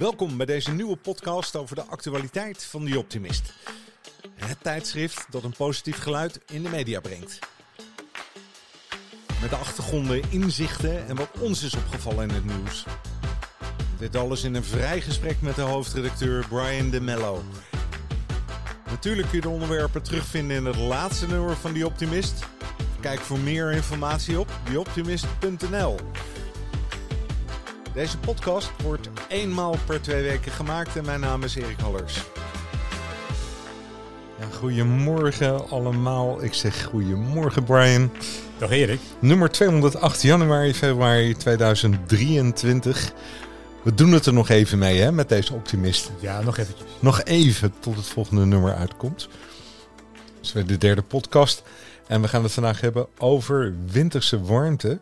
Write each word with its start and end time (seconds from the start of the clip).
Welkom 0.00 0.36
bij 0.36 0.46
deze 0.46 0.70
nieuwe 0.70 0.96
podcast 0.96 1.56
over 1.56 1.76
de 1.76 1.84
actualiteit 1.84 2.64
van 2.64 2.86
The 2.86 2.98
Optimist. 2.98 3.52
Het 4.34 4.56
tijdschrift 4.62 5.26
dat 5.30 5.44
een 5.44 5.54
positief 5.56 5.98
geluid 5.98 6.40
in 6.46 6.62
de 6.62 6.68
media 6.68 7.00
brengt. 7.00 7.38
Met 9.40 9.50
de 9.50 9.56
achtergronden, 9.56 10.22
inzichten 10.30 11.06
en 11.06 11.16
wat 11.16 11.28
ons 11.38 11.62
is 11.62 11.74
opgevallen 11.74 12.28
in 12.28 12.34
het 12.34 12.44
nieuws. 12.44 12.84
Dit 13.98 14.16
alles 14.16 14.44
in 14.44 14.54
een 14.54 14.64
vrij 14.64 15.00
gesprek 15.00 15.40
met 15.40 15.54
de 15.54 15.62
hoofdredacteur 15.62 16.46
Brian 16.48 16.90
de 16.90 17.00
Mello. 17.00 17.42
Natuurlijk 18.90 19.28
kun 19.28 19.36
je 19.36 19.42
de 19.42 19.48
onderwerpen 19.48 20.02
terugvinden 20.02 20.56
in 20.56 20.64
het 20.64 20.76
laatste 20.76 21.26
nummer 21.26 21.56
van 21.56 21.72
The 21.74 21.86
Optimist. 21.86 22.44
Kijk 23.00 23.20
voor 23.20 23.38
meer 23.38 23.72
informatie 23.72 24.40
op 24.40 24.48
theoptimist.nl. 24.64 25.96
Deze 27.94 28.18
podcast 28.18 28.70
wordt 28.82 29.08
eenmaal 29.28 29.76
per 29.86 30.00
twee 30.00 30.22
weken 30.22 30.52
gemaakt 30.52 30.96
en 30.96 31.04
mijn 31.04 31.20
naam 31.20 31.42
is 31.42 31.54
Erik 31.54 31.80
Hallers. 31.80 32.22
Ja, 34.38 34.46
goedemorgen 34.58 35.68
allemaal. 35.68 36.42
Ik 36.42 36.54
zeg 36.54 36.84
goedemorgen 36.84 37.64
Brian. 37.64 38.12
Dag 38.58 38.70
Erik. 38.70 39.00
Nummer 39.18 39.50
208 39.50 40.22
januari, 40.22 40.74
februari 40.74 41.36
2023. 41.36 43.12
We 43.82 43.94
doen 43.94 44.12
het 44.12 44.26
er 44.26 44.32
nog 44.32 44.48
even 44.48 44.78
mee 44.78 45.00
hè, 45.00 45.12
met 45.12 45.28
deze 45.28 45.54
optimist. 45.54 46.10
Ja, 46.20 46.40
nog 46.40 46.58
eventjes. 46.58 46.86
Nog 46.98 47.22
even 47.22 47.72
tot 47.80 47.96
het 47.96 48.06
volgende 48.06 48.44
nummer 48.44 48.74
uitkomt. 48.74 49.28
Dus 50.40 50.52
weer 50.52 50.66
de 50.66 50.78
derde 50.78 51.02
podcast. 51.02 51.62
En 52.06 52.20
we 52.20 52.28
gaan 52.28 52.42
het 52.42 52.52
vandaag 52.52 52.80
hebben 52.80 53.06
over 53.18 53.74
winterse 53.86 54.42
warmte. 54.42 54.98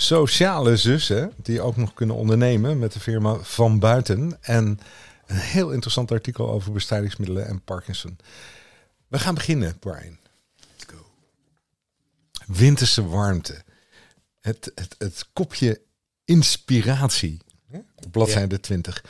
Sociale 0.00 0.76
zussen 0.76 1.32
die 1.36 1.60
ook 1.60 1.76
nog 1.76 1.94
kunnen 1.94 2.16
ondernemen 2.16 2.78
met 2.78 2.92
de 2.92 3.00
firma 3.00 3.34
Van 3.34 3.78
Buiten. 3.78 4.38
En 4.40 4.80
een 5.26 5.36
heel 5.36 5.70
interessant 5.70 6.12
artikel 6.12 6.50
over 6.50 6.72
bestrijdingsmiddelen 6.72 7.46
en 7.46 7.62
Parkinson. 7.62 8.18
We 9.08 9.18
gaan 9.18 9.34
beginnen, 9.34 9.78
Brian. 9.78 10.18
Let's 10.56 10.84
go. 10.86 11.06
Winterse 12.46 13.06
warmte. 13.06 13.62
Het, 14.40 14.72
het, 14.74 14.94
het 14.98 15.28
kopje 15.32 15.80
inspiratie. 16.24 17.40
Op 17.94 18.12
bladzijde 18.12 18.60
20. 18.60 19.04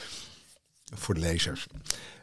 Voor 0.94 1.14
de 1.14 1.20
lezers. 1.20 1.66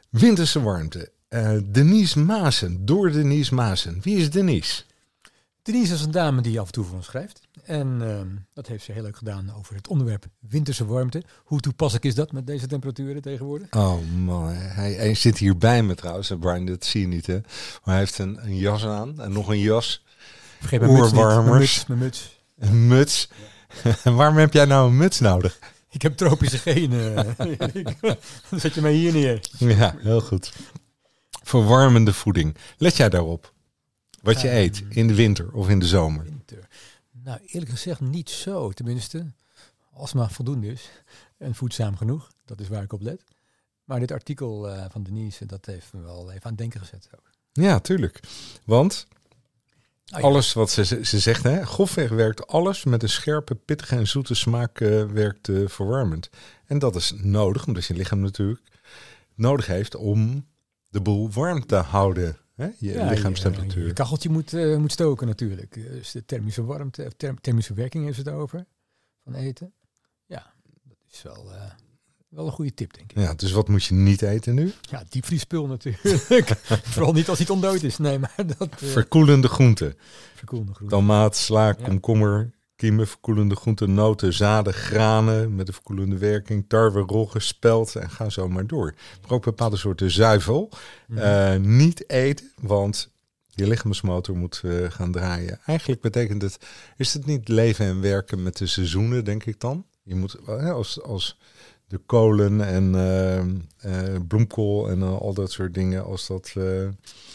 Winterse 0.10 0.62
warmte. 0.62 1.12
Uh, 1.30 1.58
Denise 1.64 2.20
Maasen. 2.20 2.86
Door 2.86 3.12
Denise 3.12 3.54
Maasen. 3.54 4.00
Wie 4.02 4.18
is 4.18 4.30
Denise? 4.30 4.84
Denise 5.62 5.94
is 5.94 6.02
een 6.02 6.12
dame 6.12 6.42
die 6.42 6.60
af 6.60 6.66
en 6.66 6.74
toe 6.74 6.86
voor 6.86 6.96
ons 6.96 7.06
schrijft. 7.06 7.47
En 7.68 8.00
uh, 8.02 8.20
dat 8.54 8.68
heeft 8.68 8.84
ze 8.84 8.92
heel 8.92 9.02
leuk 9.02 9.18
gedaan 9.18 9.54
over 9.58 9.76
het 9.76 9.88
onderwerp 9.88 10.26
winterse 10.40 10.86
warmte. 10.86 11.24
Hoe 11.44 11.60
toepasselijk 11.60 12.06
is 12.06 12.16
dat 12.16 12.32
met 12.32 12.48
deze 12.48 12.68
temperaturen 12.68 13.22
tegenwoordig? 13.22 13.74
Oh 13.74 13.98
man, 14.16 14.50
hij, 14.54 14.94
hij 14.94 15.16
zit 15.16 15.38
hier 15.38 15.58
bij 15.58 15.84
me 15.84 15.96
trouwens. 15.96 16.32
Brian, 16.40 16.66
dat 16.66 16.86
zie 16.86 17.02
je 17.02 17.08
niet 17.08 17.26
hè. 17.26 17.34
Maar 17.34 17.82
hij 17.84 17.98
heeft 17.98 18.18
een, 18.18 18.44
een 18.44 18.58
jas 18.58 18.86
aan 18.86 19.22
en 19.22 19.32
nog 19.32 19.48
een 19.48 19.60
jas. 19.60 20.04
Vergeet 20.60 20.80
mijn 20.80 20.94
mijn 20.94 21.50
muts, 21.50 21.86
mijn 21.86 22.00
muts. 22.00 22.40
Een 22.58 22.88
muts. 22.88 23.30
Waarom 24.04 24.38
heb 24.38 24.54
jij 24.54 24.66
nou 24.66 24.90
een 24.90 24.98
muts 24.98 25.20
nodig? 25.20 25.60
Ik 25.90 26.02
heb 26.02 26.18
tropische 26.18 26.58
genen. 26.58 27.36
Dan 28.50 28.60
zet 28.60 28.74
je 28.74 28.82
mij 28.82 28.94
hier 28.94 29.14
neer. 29.14 29.50
Ja, 29.58 29.96
heel 30.00 30.22
goed. 30.22 30.54
Verwarmende 31.44 32.14
voeding. 32.14 32.56
Let 32.78 32.98
jij 32.98 33.10
daarop? 33.10 33.54
Wat 34.22 34.42
je 34.42 34.52
eet 34.52 34.84
in 34.90 35.08
de 35.08 35.16
winter 35.16 35.52
of 35.54 35.70
in 35.70 35.80
de 35.80 35.86
zomer? 35.88 36.26
Nou, 37.28 37.40
eerlijk 37.46 37.72
gezegd 37.72 38.00
niet 38.00 38.30
zo. 38.30 38.72
Tenminste, 38.72 39.26
als 39.94 40.14
maar 40.14 40.32
voldoende 40.32 40.68
is. 40.68 40.90
En 41.38 41.56
voedzaam 41.56 41.98
genoeg. 41.98 42.32
Dat 42.46 42.60
is 42.60 42.68
waar 42.68 42.84
ik 42.84 42.94
op 42.94 43.02
let. 43.02 43.24
Maar 43.84 44.00
dit 44.00 44.12
artikel 44.12 44.70
uh, 44.70 44.86
van 44.90 45.04
Denise, 45.04 45.46
dat 45.46 45.66
heeft 45.66 45.94
me 45.94 46.02
wel 46.02 46.32
even 46.32 46.44
aan 46.44 46.50
het 46.50 46.58
denken 46.58 46.80
gezet. 46.80 47.10
Ook. 47.16 47.30
Ja, 47.52 47.80
tuurlijk. 47.80 48.20
Want 48.66 49.08
oh, 50.14 50.20
ja. 50.20 50.26
alles 50.26 50.54
wat 50.54 50.70
ze, 50.70 51.06
ze 51.06 51.20
zegt, 51.20 51.44
hè, 51.44 51.66
grofweg 51.66 52.10
werkt 52.10 52.48
alles 52.48 52.84
met 52.84 53.04
een 53.04 53.10
scherpe, 53.10 53.56
pittige 53.56 53.96
en 53.96 54.08
zoete 54.08 54.36
smaak 54.36 54.80
uh, 54.80 55.06
werkt 55.06 55.48
uh, 55.48 55.68
verwarmend. 55.68 56.30
En 56.66 56.80
dat 56.80 56.96
is 56.96 57.14
nodig, 57.16 57.68
omdat 57.68 57.86
je 57.86 57.94
lichaam 57.94 58.20
natuurlijk 58.20 58.62
nodig 59.36 59.66
heeft 59.66 59.96
om 59.96 60.48
de 60.90 61.02
boel 61.02 61.32
warm 61.32 61.66
te 61.66 61.76
houden. 61.76 62.38
Hè? 62.58 62.68
Je 62.78 62.92
ja, 62.92 63.10
lichaamstemperatuur. 63.10 63.82
Je, 63.82 63.88
je 63.88 63.94
kacheltje 63.94 64.30
moet, 64.30 64.54
uh, 64.54 64.78
moet 64.78 64.92
stoken 64.92 65.28
natuurlijk. 65.28 65.74
Dus 65.74 66.12
de 66.12 66.26
thermische 66.26 66.64
warmte, 66.64 67.12
thermische 67.42 67.74
werking 67.74 68.06
heeft 68.06 68.18
het 68.18 68.30
over 68.30 68.66
van 69.24 69.34
eten. 69.34 69.74
Ja, 70.26 70.54
dat 70.84 70.98
is 71.12 71.22
wel, 71.22 71.46
uh, 71.52 71.62
wel 72.30 72.46
een 72.46 72.52
goede 72.52 72.74
tip, 72.74 72.94
denk 72.94 73.12
ik. 73.12 73.18
Ja, 73.18 73.34
dus 73.34 73.52
wat 73.52 73.68
moet 73.68 73.84
je 73.84 73.94
niet 73.94 74.22
eten 74.22 74.56
nu? 74.56 74.74
Ja, 74.82 75.04
diepvriespul 75.10 75.68
natuurlijk. 75.68 76.50
Vooral 76.94 77.14
niet 77.14 77.30
als 77.30 77.40
het 77.40 77.50
ondood 77.50 77.84
is. 77.84 77.98
Nee, 77.98 78.20
maar 78.20 78.36
dat... 78.58 78.82
Uh, 78.82 78.90
Verkoelende 78.90 79.48
groenten. 79.48 79.96
Verkoelende 80.36 80.74
groenten. 80.74 80.98
Tomaat, 80.98 81.36
sla, 81.36 81.74
komkommer, 81.74 82.50
kiemen, 82.78 83.08
verkoelende 83.08 83.56
groenten, 83.56 83.94
noten, 83.94 84.34
zaden, 84.34 84.74
granen 84.74 85.56
met 85.56 85.68
een 85.68 85.74
verkoelende 85.74 86.18
werking, 86.18 86.66
tarwe, 86.68 87.00
rogge, 87.00 87.40
spelt 87.40 87.96
en 87.96 88.10
ga 88.10 88.30
zo 88.30 88.50
maar 88.50 88.68
door. 88.68 88.94
Maar 89.22 89.32
ook 89.32 89.44
bepaalde 89.44 89.78
soorten 89.78 90.12
zuivel. 90.12 90.70
Mm 91.08 91.18
-hmm. 91.18 91.26
uh, 91.26 91.56
niet 91.56 92.10
eten, 92.10 92.52
want 92.62 93.12
je 93.50 93.68
lichaamsmotor 93.68 94.38
moet 94.38 94.62
uh, 94.66 94.92
gaan 94.92 95.12
draaien. 95.12 95.60
Eigenlijk 95.66 96.02
betekent 96.02 96.42
het, 96.42 96.58
is 96.98 97.14
het 97.14 97.26
niet 97.26 97.48
leven 97.48 97.86
en 97.86 98.02
werken 98.02 98.44
met 98.44 98.58
de 98.58 98.68
seizoenen, 98.68 99.26
denk 99.26 99.46
ik 99.46 99.60
dan? 99.60 99.86
Je 100.04 100.16
moet, 100.16 100.38
uh, 100.50 100.72
als, 100.72 101.02
als 101.02 101.38
de 101.88 101.98
kolen 101.98 102.62
en 102.62 104.28
bloemkool 104.28 104.90
en 104.90 105.04
al 105.04 105.34
dat 105.34 105.52
soort 105.52 105.74
dingen, 105.74 106.06
als 106.06 106.28
dat... 106.28 106.54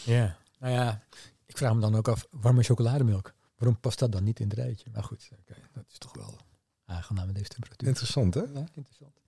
Ja, 0.03 0.37
nou 0.59 0.73
ja, 0.73 1.03
ik 1.45 1.57
vraag 1.57 1.73
me 1.73 1.79
dan 1.79 1.95
ook 1.95 2.07
af, 2.07 2.27
warme 2.31 2.63
chocolademelk. 2.63 3.33
Waarom 3.63 3.81
past 3.81 3.99
dat 3.99 4.11
dan 4.11 4.23
niet 4.23 4.39
in 4.39 4.49
het 4.49 4.57
rijtje? 4.57 4.89
Maar 4.93 5.03
goed, 5.03 5.29
okay, 5.39 5.63
dat 5.71 5.83
is 5.91 5.97
toch 5.97 6.15
wel 6.15 6.37
aangenaam 6.85 7.25
met 7.25 7.35
deze 7.35 7.49
temperatuur. 7.49 7.87
Interessant, 7.87 8.33
hè? 8.33 8.41
Ja, 8.41 8.65
interessant. 8.73 9.21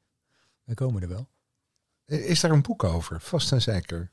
We 0.64 0.74
komen 0.74 1.02
er 1.02 1.08
wel. 1.08 1.28
Is 2.06 2.40
daar 2.40 2.52
een 2.52 2.62
boek 2.62 2.84
over? 2.84 3.22
Vast 3.22 3.52
en 3.52 3.62
zeker. 3.62 4.12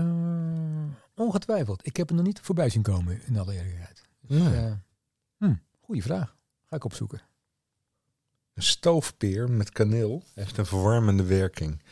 Uh, 0.00 0.84
ongetwijfeld. 1.14 1.86
Ik 1.86 1.96
heb 1.96 2.08
het 2.08 2.16
nog 2.16 2.26
niet 2.26 2.40
voorbij 2.40 2.68
zien 2.68 2.82
komen, 2.82 3.26
in 3.26 3.38
alle 3.38 3.54
eerlijkheid. 3.54 4.02
Dus, 4.20 4.38
nee. 4.38 4.64
uh, 4.66 4.72
hm, 5.36 5.54
goeie 5.80 6.02
vraag. 6.02 6.36
Ga 6.64 6.76
ik 6.76 6.84
opzoeken. 6.84 7.20
Een 8.54 8.62
stoofpeer 8.62 9.50
met 9.50 9.70
kaneel 9.70 10.22
heeft 10.34 10.56
een 10.56 10.66
verwarmende 10.66 11.24
werking. 11.24 11.82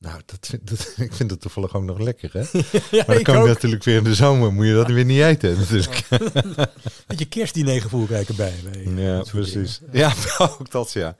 Nou, 0.00 0.20
dat, 0.26 0.50
dat, 0.62 0.94
ik 1.06 1.12
vind 1.12 1.30
het 1.30 1.40
toevallig 1.40 1.74
ook 1.74 1.82
nog 1.82 1.98
lekker, 1.98 2.30
hè? 2.32 2.40
ja, 2.90 3.04
maar 3.06 3.14
dan 3.14 3.22
kan 3.22 3.42
je 3.42 3.48
natuurlijk 3.48 3.84
weer 3.84 3.96
in 3.96 4.04
de 4.04 4.14
zomer, 4.14 4.52
moet 4.52 4.66
je 4.66 4.72
dat 4.72 4.86
weer 4.86 5.04
niet 5.04 5.20
eten. 5.20 5.56
Natuurlijk. 5.58 6.08
Beetje 7.06 7.24
kerstdinergevoel 7.24 8.06
krijgen 8.06 8.36
bij. 8.36 8.54
bij 8.72 9.04
ja, 9.04 9.22
precies. 9.22 9.80
Ja, 9.92 10.12
ook 10.38 10.70
dat, 10.70 10.92
ja. 10.92 11.16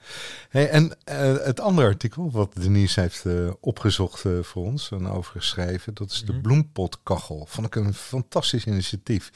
Hey, 0.49 0.69
en 0.69 0.83
uh, 0.83 1.35
het 1.43 1.59
andere 1.59 1.87
artikel 1.87 2.31
wat 2.31 2.53
Denise 2.53 2.99
heeft 2.99 3.23
uh, 3.25 3.51
opgezocht 3.59 4.23
uh, 4.23 4.43
voor 4.43 4.65
ons 4.65 4.91
en 4.91 5.07
overgeschreven, 5.07 5.93
dat 5.93 6.11
is 6.11 6.19
de 6.19 6.25
mm-hmm. 6.25 6.41
bloempotkachel. 6.41 7.45
Vond 7.49 7.67
ik 7.67 7.75
een 7.75 7.93
fantastisch 7.93 8.65
initiatief. 8.65 9.31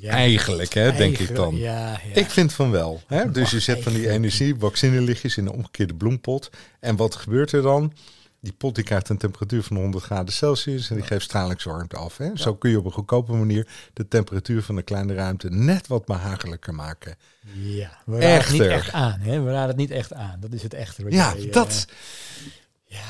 Ja, 0.00 0.10
eigenlijk, 0.10 0.74
hè, 0.74 0.92
denk 0.92 1.18
ik 1.18 1.34
dan. 1.34 1.56
Ja, 1.56 1.90
ja. 1.90 2.14
Ik 2.14 2.30
vind 2.30 2.52
van 2.52 2.70
wel. 2.70 3.02
Hè? 3.06 3.30
Dus 3.30 3.50
je 3.50 3.60
zet 3.60 3.82
van 3.82 3.92
die 3.92 4.10
energie, 4.10 4.54
vaccinelichtjes 4.58 5.36
in 5.36 5.46
een 5.46 5.52
omgekeerde 5.52 5.94
bloempot. 5.94 6.50
En 6.80 6.96
wat 6.96 7.14
gebeurt 7.14 7.52
er 7.52 7.62
dan? 7.62 7.92
Die 8.42 8.52
pot 8.52 8.74
die 8.74 8.84
krijgt 8.84 9.08
een 9.08 9.18
temperatuur 9.18 9.62
van 9.62 9.76
100 9.76 10.04
graden 10.04 10.32
Celsius 10.32 10.90
en 10.90 10.96
die 10.96 11.04
geeft 11.04 11.24
stralingswarmte 11.24 11.96
af. 11.96 12.16
Hè? 12.16 12.30
Zo 12.34 12.54
kun 12.54 12.70
je 12.70 12.78
op 12.78 12.84
een 12.84 12.92
goedkope 12.92 13.32
manier 13.32 13.68
de 13.92 14.08
temperatuur 14.08 14.62
van 14.62 14.76
de 14.76 14.82
kleine 14.82 15.14
ruimte 15.14 15.50
net 15.50 15.86
wat 15.86 16.04
behagelijker 16.04 16.74
maken. 16.74 17.16
Ja, 17.52 17.98
we 18.04 18.18
raden 18.18 18.40
het 18.40 18.50
niet 18.50 18.60
echt 18.60 18.92
aan. 18.92 19.20
Hè? 19.20 19.40
We 19.40 19.50
raden 19.50 19.68
het 19.68 19.76
niet 19.76 19.90
echt 19.90 20.12
aan. 20.12 20.40
Dat 20.40 20.52
is 20.52 20.62
het 20.62 20.74
echte. 20.74 21.04
Ja, 21.10 21.34
jij, 21.36 21.50
dat. 21.50 21.86
Uh, 21.88 22.96
ja, 22.98 23.04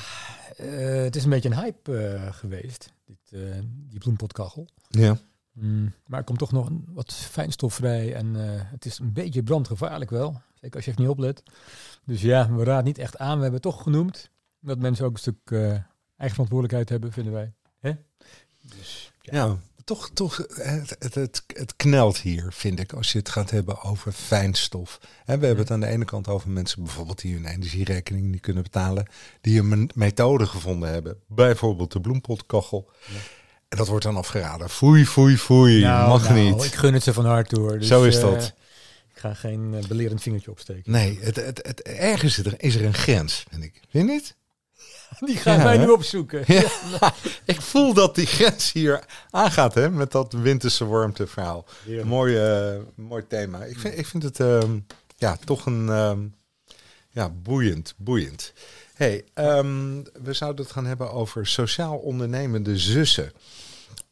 uh, 0.65 1.03
het 1.03 1.17
is 1.17 1.25
een 1.25 1.31
beetje 1.31 1.49
een 1.49 1.59
hype 1.59 2.12
uh, 2.15 2.33
geweest, 2.33 2.93
dit, 3.06 3.41
die 3.89 3.99
bloempotkachel. 3.99 4.69
Ja. 4.89 5.19
Mm, 5.53 5.93
maar 6.06 6.19
er 6.19 6.25
komt 6.25 6.39
toch 6.39 6.53
nog 6.53 6.69
wat 6.87 7.15
fijnstof 7.15 7.75
vrij 7.75 8.15
en 8.15 8.35
het 8.71 8.85
is 8.85 8.99
een 8.99 9.12
beetje 9.12 9.43
brandgevaarlijk 9.43 10.11
wel. 10.11 10.41
Zeker 10.55 10.77
als 10.77 10.85
je 10.85 10.91
even 10.91 11.03
niet 11.03 11.12
oplet. 11.12 11.43
Dus 12.05 12.23
ja, 12.23 12.53
we 12.53 12.65
raden 12.65 12.85
niet 12.85 12.99
echt 12.99 13.19
aan. 13.19 13.37
We 13.37 13.43
hebben 13.43 13.61
het 13.61 13.62
toch 13.62 13.83
genoemd 13.83 14.31
dat 14.62 14.79
mensen 14.79 15.05
ook 15.05 15.12
een 15.12 15.19
stuk 15.19 15.50
uh, 15.50 15.61
eigen 15.61 15.87
verantwoordelijkheid 16.17 16.88
hebben, 16.88 17.12
vinden 17.12 17.32
wij. 17.32 17.53
Hè? 17.81 17.93
Dus, 18.61 19.12
ja. 19.20 19.35
ja. 19.35 19.59
toch, 19.85 20.11
toch 20.11 20.37
het, 20.37 20.97
het, 20.99 21.14
het, 21.14 21.44
het, 21.47 21.76
knelt 21.76 22.19
hier, 22.19 22.47
vind 22.53 22.81
ik, 22.81 22.93
als 22.93 23.12
je 23.12 23.19
het 23.19 23.29
gaat 23.29 23.50
hebben 23.50 23.82
over 23.82 24.12
fijnstof. 24.12 24.99
En 25.25 25.41
we 25.41 25.47
hebben 25.47 25.64
het 25.64 25.73
aan 25.73 25.81
de 25.81 25.87
ene 25.87 26.05
kant 26.05 26.29
over 26.29 26.50
mensen 26.50 26.82
bijvoorbeeld 26.82 27.20
die 27.20 27.35
hun 27.35 27.47
energierekening 27.47 28.31
niet 28.31 28.41
kunnen 28.41 28.62
betalen, 28.62 29.06
die 29.41 29.61
een 29.61 29.91
methode 29.94 30.47
gevonden 30.47 30.88
hebben. 30.88 31.17
Bijvoorbeeld 31.26 31.93
de 31.93 32.00
bloempotkachel. 32.00 32.91
Ja. 33.06 33.19
En 33.69 33.79
dat 33.79 33.88
wordt 33.88 34.05
dan 34.05 34.17
afgeraden. 34.17 34.70
Foei, 34.70 35.06
foei, 35.06 35.38
foei. 35.38 35.81
Nou, 35.81 36.08
mag 36.08 36.29
nou, 36.29 36.41
niet. 36.41 36.65
Ik 36.65 36.75
gun 36.75 36.94
het 36.94 37.03
ze 37.03 37.12
van 37.12 37.26
harte 37.26 37.61
hoor. 37.61 37.79
Dus, 37.79 37.88
Zo 37.88 38.05
is 38.05 38.20
dat. 38.20 38.43
Uh, 38.43 38.49
ga 39.12 39.35
geen 39.35 39.73
uh, 39.75 39.85
belerend 39.85 40.23
vingertje 40.23 40.50
opsteken. 40.50 40.93
Nee, 40.93 41.19
het, 41.20 41.37
het, 41.37 41.67
het, 41.67 41.82
ergens 41.82 42.38
is 42.38 42.47
er, 42.47 42.55
is 42.62 42.75
er 42.75 42.85
een 42.85 42.94
grens, 42.94 43.44
vind 43.50 43.65
ik. 43.65 43.81
Vind 43.88 44.06
je 44.06 44.12
niet? 44.12 44.37
Die 45.26 45.37
gaan 45.37 45.58
ja, 45.58 45.64
wij 45.64 45.79
nu 45.79 45.88
opzoeken. 45.90 46.44
Ja. 47.00 47.14
ik 47.44 47.61
voel 47.61 47.94
dat 47.94 48.14
die 48.14 48.26
grens 48.26 48.73
hier 48.73 49.05
aangaat, 49.31 49.75
hè, 49.75 49.90
met 49.90 50.12
dat 50.12 50.32
winterse 50.32 50.87
warmte 50.87 51.26
verhaal. 51.26 51.64
Mooi, 52.05 52.61
uh, 52.75 52.81
mooi 52.94 53.26
thema. 53.29 53.64
Ik 53.64 53.79
vind, 53.79 53.99
ik 53.99 54.06
vind 54.06 54.23
het 54.23 54.38
uh, 54.38 54.61
ja, 55.17 55.37
toch 55.44 55.67
een 55.67 55.87
uh, 55.87 56.12
ja, 57.11 57.31
boeiend, 57.31 57.94
boeiend. 57.96 58.52
Hey, 58.94 59.25
um, 59.34 60.02
we 60.23 60.32
zouden 60.32 60.64
het 60.64 60.75
gaan 60.75 60.87
hebben 60.87 61.12
over 61.12 61.46
sociaal 61.46 61.96
ondernemende 61.96 62.79
zussen. 62.79 63.32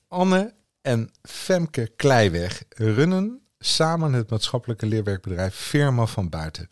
Anne 0.08 0.54
en 0.82 1.10
Femke 1.22 1.92
Kleiweg 1.96 2.62
runnen 2.68 3.40
samen 3.58 4.12
het 4.12 4.30
maatschappelijke 4.30 4.86
leerwerkbedrijf 4.86 5.54
Firma 5.54 6.06
van 6.06 6.28
Buiten. 6.28 6.68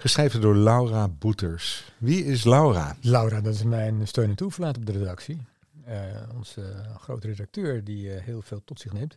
Geschreven 0.00 0.40
door 0.40 0.56
Laura 0.56 1.08
Boeters. 1.08 1.92
Wie 1.98 2.24
is 2.24 2.44
Laura? 2.44 2.96
Laura, 3.00 3.40
dat 3.40 3.54
is 3.54 3.62
mijn 3.62 4.08
steun 4.08 4.28
en 4.28 4.34
toeverlaat 4.34 4.76
op 4.76 4.86
de 4.86 4.92
redactie. 4.92 5.40
Uh, 5.88 5.94
onze 6.36 6.84
grote 7.00 7.26
redacteur 7.26 7.84
die 7.84 8.14
uh, 8.14 8.20
heel 8.20 8.42
veel 8.42 8.62
tot 8.64 8.80
zich 8.80 8.92
neemt. 8.92 9.16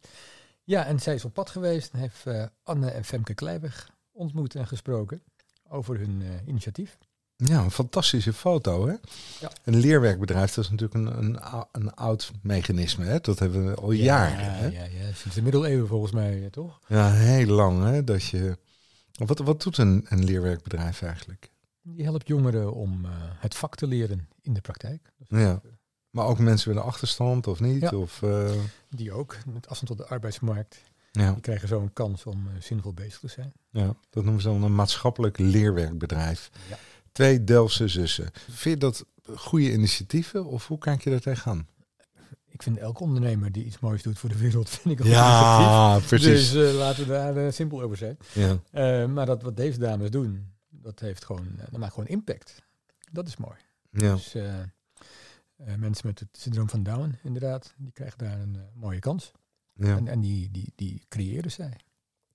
Ja, 0.63 0.85
en 0.85 0.99
zij 0.99 1.13
is 1.13 1.25
op 1.25 1.33
pad 1.33 1.49
geweest 1.49 1.93
en 1.93 1.99
heeft 1.99 2.25
uh, 2.27 2.45
Anne 2.63 2.89
en 2.89 3.03
Femke 3.03 3.33
Kleiweg 3.33 3.89
ontmoet 4.11 4.55
en 4.55 4.67
gesproken 4.67 5.21
over 5.69 5.97
hun 5.97 6.23
initiatief. 6.45 6.97
Ja, 7.35 7.59
een 7.59 7.71
fantastische 7.71 8.33
foto. 8.33 8.87
Hè? 8.87 8.95
Ja. 9.39 9.51
Een 9.63 9.75
leerwerkbedrijf, 9.75 10.53
dat 10.53 10.63
is 10.63 10.69
natuurlijk 10.69 10.93
een, 10.93 11.17
een, 11.17 11.39
een 11.71 11.93
oud 11.93 12.31
mechanisme. 12.41 13.05
Hè? 13.05 13.19
Dat 13.19 13.39
hebben 13.39 13.65
we 13.65 13.75
al 13.75 13.91
ja, 13.91 14.03
jaren. 14.03 14.53
Hè? 14.53 14.67
Ja, 14.67 14.83
ja, 14.83 15.13
sinds 15.13 15.35
de 15.35 15.41
middeleeuwen 15.41 15.87
volgens 15.87 16.11
mij, 16.11 16.47
toch? 16.51 16.79
Ja, 16.87 17.11
heel 17.11 17.47
lang. 17.47 17.83
Hè? 17.83 18.03
Dat 18.03 18.23
je... 18.23 18.57
wat, 19.25 19.39
wat 19.39 19.63
doet 19.63 19.77
een, 19.77 20.05
een 20.09 20.23
leerwerkbedrijf 20.23 21.01
eigenlijk? 21.01 21.51
Die 21.81 22.03
helpt 22.03 22.27
jongeren 22.27 22.73
om 22.73 23.05
uh, 23.05 23.11
het 23.15 23.55
vak 23.55 23.75
te 23.75 23.87
leren 23.87 24.27
in 24.41 24.53
de 24.53 24.61
praktijk. 24.61 25.13
ja. 25.27 25.61
Maar 26.09 26.25
ook 26.25 26.39
mensen 26.39 26.69
met 26.73 26.83
een 26.83 26.89
achterstand 26.89 27.47
of 27.47 27.59
niet? 27.59 27.81
Ja. 27.81 27.89
Of, 27.89 28.21
uh... 28.21 28.51
Die 28.89 29.11
ook, 29.11 29.37
met 29.45 29.67
afstand 29.67 29.97
tot 29.97 30.07
de 30.07 30.13
arbeidsmarkt. 30.13 30.81
Ja. 31.11 31.31
Die 31.31 31.41
krijgen 31.41 31.67
zo 31.67 31.81
een 31.81 31.93
kans 31.93 32.25
om 32.25 32.47
uh, 32.47 32.61
zinvol 32.61 32.93
bezig 32.93 33.19
te 33.19 33.27
zijn. 33.27 33.53
Ja, 33.69 33.95
dat 34.09 34.23
noemen 34.23 34.41
ze 34.41 34.47
dan 34.47 34.63
een 34.63 34.75
maatschappelijk 34.75 35.37
leerwerkbedrijf. 35.37 36.49
Ja. 36.69 36.77
Twee 37.11 37.43
Delftse 37.43 37.87
zussen. 37.87 38.29
Vind 38.33 38.61
je 38.61 38.77
dat 38.77 39.05
goede 39.35 39.71
initiatieven 39.71 40.45
of 40.45 40.67
hoe 40.67 40.77
kijk 40.77 41.03
je 41.03 41.09
daar 41.09 41.19
tegenaan? 41.19 41.67
Ik 42.61 42.67
vind 42.67 42.79
elke 42.79 43.03
ondernemer 43.03 43.51
die 43.51 43.65
iets 43.65 43.79
moois 43.79 44.03
doet 44.03 44.19
voor 44.19 44.29
de 44.29 44.37
wereld, 44.37 44.69
vind 44.79 44.99
ik 44.99 45.05
ook 45.05 45.11
ja, 45.11 45.99
precies. 45.99 46.51
Dus 46.51 46.71
uh, 46.71 46.77
laten 46.77 47.03
we 47.03 47.09
daar 47.09 47.37
uh, 47.37 47.51
simpel 47.51 47.81
over 47.81 47.97
zijn. 47.97 48.17
Ja. 48.33 48.59
Uh, 48.73 49.13
maar 49.13 49.25
dat 49.25 49.41
wat 49.41 49.57
deze 49.57 49.79
dames 49.79 50.11
doen, 50.11 50.53
dat 50.69 50.99
heeft 50.99 51.25
gewoon, 51.25 51.47
dat 51.69 51.79
maakt 51.79 51.93
gewoon 51.93 52.09
impact. 52.09 52.61
Dat 53.11 53.27
is 53.27 53.37
mooi. 53.37 53.55
Ja. 53.89 54.13
Dus 54.13 54.33
mensen 55.77 56.07
met 56.07 56.19
het 56.19 56.29
syndroom 56.31 56.69
van 56.69 56.83
Down, 56.83 57.17
inderdaad, 57.23 57.73
die 57.77 57.91
krijgen 57.91 58.17
daar 58.17 58.39
een 58.39 58.57
mooie 58.73 58.99
kans. 58.99 59.31
Ja. 59.73 59.97
En, 59.97 60.07
en 60.07 60.21
die, 60.21 60.51
die, 60.51 60.73
die 60.75 61.05
creëren 61.09 61.51
zij. 61.51 61.75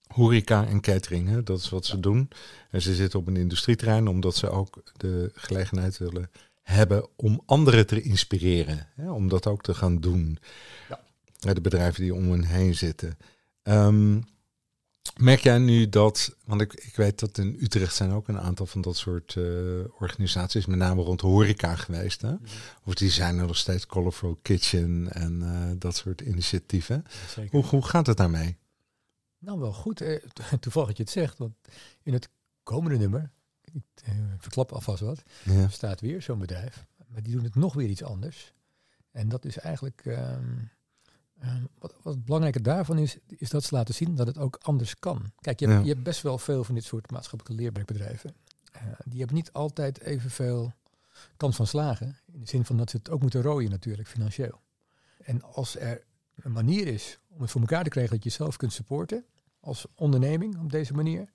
Horeca 0.06 0.67
en 0.67 0.81
catering, 0.81 1.28
hè? 1.28 1.43
dat 1.43 1.58
is 1.58 1.69
wat 1.69 1.84
ze 1.84 2.00
doen. 2.00 2.28
En 2.70 2.82
ze 2.82 2.94
zitten 2.94 3.19
op 3.19 3.26
een 3.26 3.37
industrieterrein 3.37 4.08
omdat 4.08 4.37
ze 4.37 4.49
ook 4.49 4.82
de 4.96 5.31
gelegenheid 5.34 5.99
willen 5.99 6.31
hebben 6.67 7.09
om 7.17 7.43
anderen 7.45 7.87
te 7.87 8.03
inspireren. 8.03 8.89
Hè? 8.95 9.11
Om 9.11 9.29
dat 9.29 9.47
ook 9.47 9.63
te 9.63 9.75
gaan 9.75 10.01
doen. 10.01 10.39
Ja. 10.89 11.53
De 11.53 11.61
bedrijven 11.61 12.03
die 12.03 12.15
om 12.15 12.31
hen 12.31 12.45
heen 12.45 12.75
zitten. 12.75 13.19
Um, 13.63 14.25
merk 15.17 15.41
jij 15.41 15.59
nu 15.59 15.89
dat, 15.89 16.37
want 16.45 16.61
ik, 16.61 16.75
ik 16.75 16.97
weet 16.97 17.19
dat 17.19 17.39
in 17.39 17.57
Utrecht 17.61 17.95
zijn 17.95 18.13
ook 18.13 18.29
een 18.29 18.41
aantal 18.41 18.67
van 18.67 18.81
dat 18.81 18.97
soort 18.97 19.35
uh, 19.35 19.85
organisaties, 19.99 20.67
met 20.67 20.79
name 20.79 21.03
rond 21.03 21.21
horeca 21.21 21.77
geweest. 21.77 22.23
Hè? 22.23 22.31
Mm 22.31 22.39
-hmm. 22.39 22.47
Of 22.85 22.95
die 22.95 23.11
zijn 23.11 23.39
er 23.39 23.47
nog 23.47 23.57
steeds 23.57 23.87
Colorful 23.87 24.39
Kitchen 24.43 25.12
en 25.12 25.41
uh, 25.43 25.71
dat 25.79 25.97
soort 25.97 26.21
initiatieven. 26.21 27.05
Hoe, 27.51 27.65
hoe 27.65 27.85
gaat 27.85 28.07
het 28.07 28.17
daarmee? 28.17 28.57
Nou, 29.39 29.59
wel 29.59 29.73
goed. 29.73 30.01
Eh, 30.01 30.23
toevallig 30.61 30.89
dat 30.89 30.97
je 30.97 31.03
het 31.03 31.12
zegt, 31.12 31.39
want 31.39 31.55
in 32.03 32.12
het 32.12 32.29
komende 32.62 32.99
nummer, 32.99 33.31
ik 33.76 34.02
eh, 34.05 34.14
verklap 34.38 34.73
alvast 34.73 35.02
wat, 35.02 35.23
ja. 35.44 35.69
staat 35.69 36.00
weer 36.00 36.23
zo'n 36.23 36.38
bedrijf. 36.38 36.87
Maar 37.06 37.23
die 37.23 37.34
doen 37.34 37.44
het 37.44 37.55
nog 37.55 37.75
weer 37.75 37.88
iets 37.88 38.02
anders. 38.02 38.55
En 39.11 39.28
dat 39.28 39.44
is 39.44 39.58
eigenlijk, 39.58 40.05
um, 40.05 40.70
um, 41.44 41.69
wat, 41.78 41.94
wat 42.02 42.14
het 42.14 42.25
belangrijke 42.25 42.61
daarvan 42.61 42.99
is, 42.99 43.17
is 43.26 43.50
dat 43.50 43.64
ze 43.64 43.75
laten 43.75 43.94
zien 43.94 44.14
dat 44.14 44.26
het 44.26 44.38
ook 44.38 44.58
anders 44.62 44.99
kan. 44.99 45.32
Kijk, 45.40 45.61
je, 45.61 45.67
ja. 45.67 45.73
hebt, 45.73 45.84
je 45.87 45.93
hebt 45.93 46.05
best 46.05 46.23
wel 46.23 46.38
veel 46.38 46.64
van 46.64 46.75
dit 46.75 46.84
soort 46.84 47.11
maatschappelijke 47.11 47.62
leerwerkbedrijven. 47.62 48.34
Uh, 48.76 48.82
die 49.05 49.19
hebben 49.19 49.37
niet 49.37 49.52
altijd 49.52 50.00
evenveel 50.00 50.73
kans 51.37 51.56
van 51.56 51.67
slagen. 51.67 52.19
In 52.32 52.40
de 52.40 52.49
zin 52.49 52.64
van 52.64 52.76
dat 52.76 52.90
ze 52.90 52.96
het 52.96 53.11
ook 53.11 53.20
moeten 53.20 53.43
rooien 53.43 53.70
natuurlijk, 53.70 54.08
financieel. 54.08 54.61
En 55.23 55.43
als 55.43 55.78
er 55.78 56.05
een 56.34 56.52
manier 56.52 56.87
is 56.87 57.19
om 57.28 57.40
het 57.40 57.50
voor 57.50 57.61
elkaar 57.61 57.84
te 57.84 57.90
krijgen 57.90 58.14
dat 58.14 58.25
je 58.25 58.31
zelf 58.31 58.56
kunt 58.56 58.73
supporten 58.73 59.25
als 59.61 59.87
onderneming 59.94 60.58
op 60.58 60.70
deze 60.70 60.94
manier. 60.94 61.32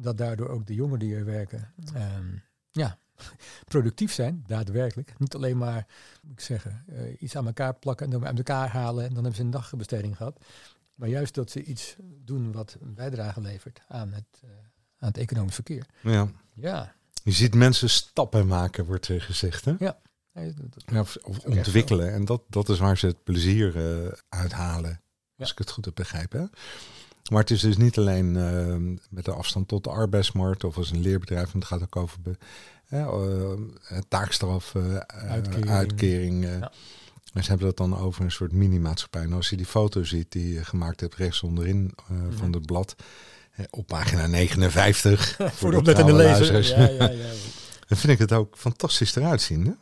Dat 0.00 0.18
daardoor 0.18 0.48
ook 0.48 0.66
de 0.66 0.74
jongeren 0.74 0.98
die 0.98 1.14
er 1.14 1.24
werken, 1.24 1.72
um, 1.94 2.42
ja, 2.70 2.98
productief 3.72 4.12
zijn, 4.12 4.44
daadwerkelijk. 4.46 5.14
Niet 5.18 5.34
alleen 5.34 5.58
maar, 5.58 5.86
moet 6.22 6.32
ik 6.32 6.40
zeggen, 6.40 6.84
uh, 6.88 7.00
iets 7.18 7.36
aan 7.36 7.46
elkaar 7.46 7.74
plakken 7.74 8.06
en 8.06 8.12
dan 8.12 8.26
uit 8.26 8.38
elkaar 8.38 8.68
halen 8.68 9.02
en 9.02 9.08
dan 9.08 9.22
hebben 9.22 9.34
ze 9.34 9.42
een 9.42 9.50
dagbesteding 9.50 10.16
gehad. 10.16 10.44
Maar 10.94 11.08
juist 11.08 11.34
dat 11.34 11.50
ze 11.50 11.62
iets 11.62 11.96
doen 12.24 12.52
wat 12.52 12.76
een 12.80 12.94
bijdrage 12.94 13.40
levert 13.40 13.80
aan 13.88 14.12
het, 14.12 14.40
uh, 14.44 14.50
aan 14.98 15.08
het 15.08 15.18
economisch 15.18 15.54
verkeer. 15.54 15.86
Ja. 16.02 16.28
ja. 16.54 16.94
Je 17.22 17.32
ziet 17.32 17.54
mensen 17.54 17.90
stappen 17.90 18.46
maken, 18.46 18.84
wordt 18.84 19.08
er 19.08 19.20
gezegd. 19.20 19.64
Hè? 19.64 19.74
Ja. 19.78 19.98
Ja, 20.86 21.00
of, 21.00 21.16
of 21.22 21.38
ontwikkelen. 21.38 22.12
En 22.12 22.24
dat, 22.24 22.42
dat 22.48 22.68
is 22.68 22.78
waar 22.78 22.98
ze 22.98 23.06
het 23.06 23.24
plezier 23.24 23.76
uh, 23.76 24.12
uithalen. 24.28 24.90
Ja. 24.90 25.00
Als 25.38 25.50
ik 25.50 25.58
het 25.58 25.70
goed 25.70 25.84
heb 25.84 25.94
begrepen. 25.94 26.50
Maar 27.28 27.40
het 27.40 27.50
is 27.50 27.60
dus 27.60 27.76
niet 27.76 27.98
alleen 27.98 28.34
uh, 28.34 28.96
met 29.10 29.24
de 29.24 29.32
afstand 29.32 29.68
tot 29.68 29.84
de 29.84 29.90
arbeidsmarkt 29.90 30.64
of 30.64 30.76
als 30.76 30.90
een 30.90 31.00
leerbedrijf. 31.00 31.52
Want 31.52 31.64
het 31.64 31.64
gaat 31.64 31.82
ook 31.82 31.96
over 31.96 32.20
be, 32.20 32.36
uh, 32.92 33.98
taakstraf, 34.08 34.74
uitkering. 35.06 35.70
uitkering 35.70 36.44
ja. 36.44 36.72
En 37.32 37.42
ze 37.42 37.48
hebben 37.48 37.66
dat 37.66 37.76
dan 37.76 37.98
over 37.98 38.24
een 38.24 38.30
soort 38.30 38.52
mini-maatschappij. 38.52 39.22
En 39.22 39.32
als 39.32 39.50
je 39.50 39.56
die 39.56 39.66
foto 39.66 40.04
ziet 40.04 40.32
die 40.32 40.52
je 40.52 40.64
gemaakt 40.64 41.00
hebt 41.00 41.14
rechts 41.14 41.42
onderin 41.42 41.94
ja. 42.08 42.14
van 42.30 42.52
het 42.52 42.66
blad. 42.66 42.94
op 43.70 43.86
pagina 43.86 44.26
59. 44.26 45.36
voor 45.58 45.70
de 45.70 45.76
oplettende 45.76 46.12
lezers. 46.12 46.68
Ja, 46.68 46.88
ja, 46.88 47.10
ja. 47.10 47.30
Dan 47.88 47.98
vind 47.98 48.12
ik 48.12 48.18
het 48.18 48.32
ook 48.32 48.56
fantastisch 48.56 49.16
eruit 49.16 49.40
zien. 49.40 49.66
Hè? 49.66 49.72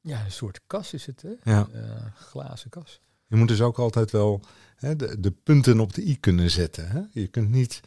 Ja, 0.00 0.24
een 0.24 0.32
soort 0.32 0.60
kas 0.66 0.92
is 0.92 1.06
het, 1.06 1.22
hè? 1.22 1.52
Ja. 1.52 1.68
Uh, 1.74 1.80
glazen 2.14 2.70
kas. 2.70 3.00
Je 3.26 3.36
moet 3.36 3.48
dus 3.48 3.60
ook 3.60 3.78
altijd 3.78 4.10
wel 4.10 4.40
hè, 4.76 4.96
de, 4.96 5.20
de 5.20 5.30
punten 5.30 5.80
op 5.80 5.94
de 5.94 6.06
i 6.06 6.20
kunnen 6.20 6.50
zetten. 6.50 6.88
Hè? 6.88 7.00
Je 7.10 7.26
kunt 7.26 7.50
niet... 7.50 7.80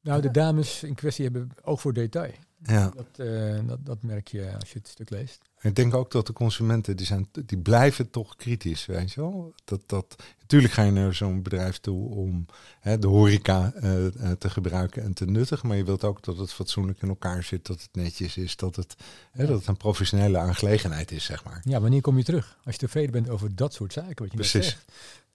Nou, 0.00 0.22
de 0.22 0.30
dames 0.30 0.82
in 0.82 0.94
kwestie 0.94 1.24
hebben 1.24 1.50
oog 1.62 1.80
voor 1.80 1.92
detail. 1.92 2.32
Ja. 2.62 2.92
Dat, 2.96 3.26
uh, 3.26 3.58
dat, 3.66 3.86
dat 3.86 4.02
merk 4.02 4.28
je 4.28 4.54
als 4.58 4.72
je 4.72 4.78
het 4.78 4.88
stuk 4.88 5.10
leest. 5.10 5.42
Ik 5.60 5.76
denk 5.76 5.94
ook 5.94 6.10
dat 6.10 6.26
de 6.26 6.32
consumenten, 6.32 6.96
die, 6.96 7.06
zijn, 7.06 7.28
die 7.46 7.58
blijven 7.58 8.10
toch 8.10 8.36
kritisch, 8.36 8.86
weet 8.86 9.12
je 9.12 9.20
wel. 9.20 9.54
Dat, 9.64 9.80
dat, 9.86 10.22
natuurlijk 10.40 10.72
ga 10.72 10.82
je 10.82 10.90
naar 10.90 11.14
zo'n 11.14 11.42
bedrijf 11.42 11.78
toe 11.78 12.08
om 12.08 12.46
hè, 12.80 12.98
de 12.98 13.06
horeca 13.06 13.72
uh, 13.76 14.04
uh, 14.04 14.30
te 14.30 14.50
gebruiken 14.50 15.02
en 15.02 15.12
te 15.14 15.26
nuttigen. 15.26 15.68
Maar 15.68 15.76
je 15.76 15.84
wilt 15.84 16.04
ook 16.04 16.24
dat 16.24 16.38
het 16.38 16.52
fatsoenlijk 16.52 17.02
in 17.02 17.08
elkaar 17.08 17.42
zit, 17.42 17.66
dat 17.66 17.82
het 17.82 17.90
netjes 17.92 18.36
is, 18.36 18.56
dat 18.56 18.76
het, 18.76 18.96
hè, 19.32 19.46
dat 19.46 19.58
het 19.58 19.66
een 19.66 19.76
professionele 19.76 20.38
aangelegenheid 20.38 21.10
is, 21.10 21.24
zeg 21.24 21.44
maar. 21.44 21.60
Ja, 21.64 21.80
wanneer 21.80 22.00
kom 22.00 22.18
je 22.18 22.24
terug? 22.24 22.58
Als 22.64 22.74
je 22.74 22.80
tevreden 22.80 23.10
bent 23.10 23.28
over 23.28 23.54
dat 23.54 23.74
soort 23.74 23.92
zaken, 23.92 24.22
wat 24.22 24.30
je 24.30 24.36
Precies. 24.36 24.66
zegt. 24.66 24.84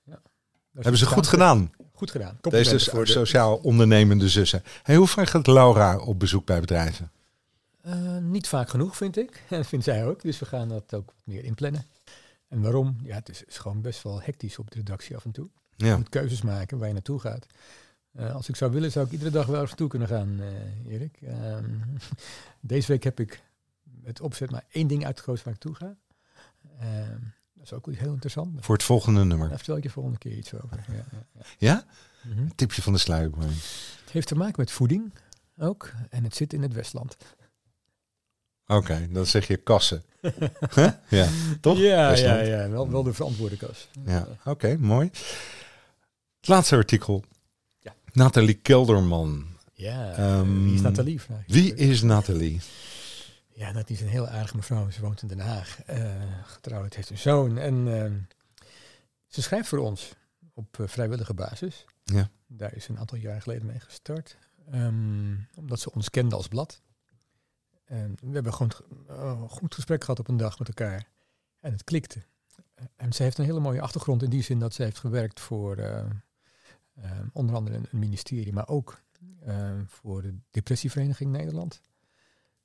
Ja. 0.03 0.21
Hebben 0.73 0.97
ze 0.97 1.05
goed 1.05 1.27
gedaan? 1.27 1.71
Goed 1.93 2.11
gedaan. 2.11 2.37
Deze 2.41 2.79
voor 2.79 3.05
de... 3.05 3.11
sociaal 3.11 3.55
ondernemende 3.55 4.29
zussen. 4.29 4.63
Hey, 4.83 4.95
hoe 4.95 5.07
vaak 5.07 5.27
gaat 5.27 5.47
Laura 5.47 5.97
op 5.97 6.19
bezoek 6.19 6.45
bij 6.45 6.59
bedrijven? 6.59 7.11
Uh, 7.85 8.17
niet 8.17 8.47
vaak 8.47 8.69
genoeg, 8.69 8.97
vind 8.97 9.17
ik. 9.17 9.43
En 9.49 9.65
vindt 9.65 9.85
zij 9.85 10.05
ook. 10.05 10.21
Dus 10.21 10.39
we 10.39 10.45
gaan 10.45 10.69
dat 10.69 10.93
ook 10.93 11.13
meer 11.23 11.43
inplannen. 11.43 11.85
En 12.47 12.61
waarom? 12.61 12.97
Ja, 13.03 13.15
het 13.15 13.29
is, 13.29 13.43
is 13.43 13.57
gewoon 13.57 13.81
best 13.81 14.03
wel 14.03 14.21
hectisch 14.21 14.57
op 14.59 14.71
de 14.71 14.77
redactie 14.77 15.15
af 15.15 15.25
en 15.25 15.31
toe. 15.31 15.49
Ja. 15.75 15.87
Je 15.87 15.95
moet 15.95 16.09
keuzes 16.09 16.41
maken 16.41 16.77
waar 16.77 16.87
je 16.87 16.93
naartoe 16.93 17.19
gaat. 17.19 17.45
Uh, 18.19 18.35
als 18.35 18.49
ik 18.49 18.55
zou 18.55 18.71
willen, 18.71 18.91
zou 18.91 19.05
ik 19.05 19.11
iedere 19.11 19.29
dag 19.29 19.45
wel 19.45 19.59
eens 19.59 19.69
naartoe 19.69 19.87
kunnen 19.87 20.07
gaan, 20.07 20.39
uh, 20.39 20.93
Erik. 20.93 21.19
Um, 21.21 21.83
deze 22.59 22.87
week 22.87 23.03
heb 23.03 23.19
ik 23.19 23.43
het 24.03 24.21
opzet 24.21 24.51
maar 24.51 24.65
één 24.69 24.87
ding 24.87 25.05
uitgekozen 25.05 25.45
waar 25.45 25.53
ik 25.53 25.59
toe 25.59 25.75
ga. 25.75 25.95
Um, 27.63 27.69
dat 27.69 27.71
is 27.71 27.73
ook 27.73 27.95
heel 27.95 28.13
interessant. 28.13 28.65
Voor 28.65 28.75
het 28.75 28.83
volgende 28.83 29.23
nummer. 29.23 29.47
Daar 29.47 29.57
vertel 29.57 29.77
ik 29.77 29.83
je 29.83 29.89
volgende 29.89 30.17
keer 30.17 30.37
iets 30.37 30.53
over. 30.53 30.85
Ja? 30.91 31.05
ja? 31.57 31.85
Mm 32.21 32.37
-hmm. 32.37 32.55
Tipje 32.55 32.81
van 32.81 32.93
de 32.93 32.99
sluier. 32.99 33.31
Het 34.03 34.11
heeft 34.11 34.27
te 34.27 34.35
maken 34.35 34.55
met 34.57 34.71
voeding 34.71 35.13
ook. 35.57 35.91
En 36.09 36.23
het 36.23 36.35
zit 36.35 36.53
in 36.53 36.61
het 36.61 36.73
Westland. 36.73 37.17
Oké, 38.67 38.75
okay, 38.75 39.11
dan 39.11 39.25
zeg 39.25 39.47
je 39.47 39.57
kassen. 39.57 40.03
huh? 40.75 40.91
Ja, 41.09 41.27
toch? 41.61 41.77
Ja, 41.77 42.15
ja, 42.15 42.39
ja. 42.39 42.69
Wel, 42.69 42.89
wel 42.89 43.03
de 43.03 43.13
verantwoorde 43.13 43.57
kas. 43.57 43.87
Ja, 44.05 44.27
oké, 44.39 44.49
okay, 44.49 44.75
mooi. 44.75 45.09
Het 46.39 46.47
laatste 46.47 46.75
artikel. 46.75 47.23
Ja. 47.79 47.95
Nathalie 48.11 48.53
Kelderman. 48.53 49.45
Ja, 49.73 50.11
Ehm, 50.11 50.63
wie 50.63 50.73
is 50.73 50.81
Nathalie? 50.81 51.19
Wie 51.47 51.75
is 51.75 52.01
Nathalie? 52.01 52.61
Ja, 53.53 53.65
Nathalie 53.65 53.93
is 53.93 54.01
een 54.01 54.07
heel 54.07 54.27
aardige 54.27 54.55
mevrouw. 54.55 54.89
Ze 54.89 55.01
woont 55.01 55.21
in 55.21 55.27
Den 55.27 55.39
Haag. 55.39 55.81
eh, 55.83 56.43
getrouwd, 56.43 56.93
heeft 56.93 57.09
een 57.09 57.17
zoon. 57.17 57.57
En 57.57 58.01
ehm, 58.01 58.19
ze 59.27 59.41
schrijft 59.41 59.67
voor 59.67 59.79
ons 59.79 60.13
op 60.53 60.79
eh, 60.79 60.87
vrijwillige 60.87 61.33
basis. 61.33 61.85
Ja. 62.03 62.29
Daar 62.47 62.73
is 62.75 62.83
ze 62.83 62.91
een 62.91 62.99
aantal 62.99 63.17
jaar 63.17 63.41
geleden 63.41 63.65
mee 63.65 63.79
gestart. 63.79 64.37
Ehm, 64.71 65.35
omdat 65.55 65.79
ze 65.79 65.91
ons 65.91 66.09
kende 66.09 66.35
als 66.35 66.47
blad. 66.47 66.81
En 67.85 68.17
we 68.21 68.33
hebben 68.33 68.53
gewoon 68.53 68.71
eh, 69.07 69.39
een 69.41 69.49
goed 69.49 69.75
gesprek 69.75 70.03
gehad 70.03 70.19
op 70.19 70.27
een 70.27 70.37
dag 70.37 70.59
met 70.59 70.67
elkaar. 70.67 71.07
En 71.59 71.71
het 71.71 71.83
klikte. 71.83 72.23
En 72.95 73.13
ze 73.13 73.23
heeft 73.23 73.37
een 73.37 73.45
hele 73.45 73.59
mooie 73.59 73.81
achtergrond 73.81 74.23
in 74.23 74.29
die 74.29 74.43
zin 74.43 74.59
dat 74.59 74.73
ze 74.73 74.83
heeft 74.83 74.99
gewerkt 74.99 75.39
voor 75.39 75.77
eh, 75.77 75.99
eh, 76.93 77.11
onder 77.33 77.55
andere 77.55 77.75
een, 77.75 77.87
ministerie, 77.91 78.53
maar 78.53 78.67
ook 78.67 79.01
eh, 79.39 79.71
voor 79.85 80.21
de 80.21 80.35
Depressievereniging 80.51 81.31
Nederland. 81.31 81.81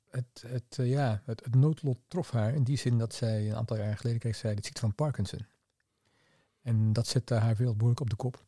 Het, 0.09 0.43
het, 0.47 0.77
eh, 0.79 0.89
ja, 0.89 1.21
het, 1.25 1.55
noodlot 1.55 1.97
trof 2.07 2.31
haar 2.31 2.53
in 2.53 2.63
die 2.63 2.77
zin 2.77 2.97
dat 2.97 3.13
zij 3.13 3.49
een 3.49 3.55
aantal 3.55 3.77
jaar 3.77 3.97
geleden 3.97 4.19
kreeg 4.19 4.35
zij 4.35 4.55
de 4.55 4.61
ziekte 4.63 4.81
van 4.81 4.95
Parkinson. 4.95 5.45
En 6.61 6.93
dat 6.93 7.07
zette 7.07 7.33
haar 7.33 7.55
wereld 7.55 7.75
behoorlijk 7.77 8.01
op 8.01 8.09
de 8.09 8.15
kop. 8.15 8.43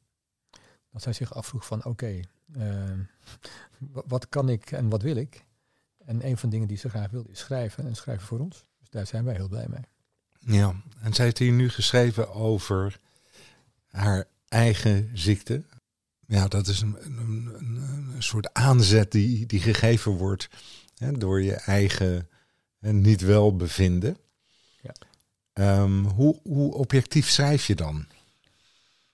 Dat 0.92 1.02
zij 1.02 1.14
zich 1.14 1.34
afvroeg 1.34 1.66
van 1.66 1.86
oké, 1.86 2.20
eh, 2.54 2.92
wa- 3.94 4.04
wat 4.06 4.30
kan 4.30 4.50
ik 4.50 4.72
en 4.72 4.90
wat 4.90 5.02
wil 5.02 5.16
ik? 5.16 5.46
En 6.06 6.26
een 6.26 6.38
van 6.38 6.50
de 6.50 6.56
dingen 6.56 6.68
die 6.68 6.78
ze 6.78 6.90
graag 6.90 7.12
wilde 7.12 7.30
is 7.30 7.40
schrijven 7.40 7.86
en 7.86 7.96
schrijven 7.96 8.28
voor 8.28 8.40
ons. 8.40 8.66
Dus 8.80 8.90
daar 8.90 9.08
zijn 9.08 9.24
wij 9.24 9.36
heel 9.36 9.48
blij 9.48 9.68
mee. 9.70 9.84
Ja, 10.40 10.76
en 11.02 11.14
zij 11.14 11.26
heeft 11.26 11.38
hier 11.38 11.52
nu 11.52 11.70
geschreven 11.70 12.34
over 12.34 13.00
haar 13.86 14.28
eigen 14.48 15.10
ziekte. 15.14 15.64
Ja, 16.26 16.48
dat 16.48 16.68
is 16.68 16.82
een, 16.82 16.98
een, 17.06 17.50
een, 17.58 17.76
een 18.16 18.24
soort 18.24 18.54
aanzet 18.54 19.12
die, 19.12 19.46
die 19.46 19.60
gegeven 19.60 20.12
wordt 20.12 20.50
hè, 21.02 21.12
door 21.12 21.42
je 21.42 21.54
eigen 21.54 22.30
niet 22.80 23.22
welbevinden. 23.22 24.18
Ja. 24.82 24.94
Ehm, 25.54 26.04
hoe, 26.04 26.40
hoe 26.44 26.74
objectief 26.74 27.30
schrijf 27.30 27.66
je 27.68 27.76
dan? 27.76 28.06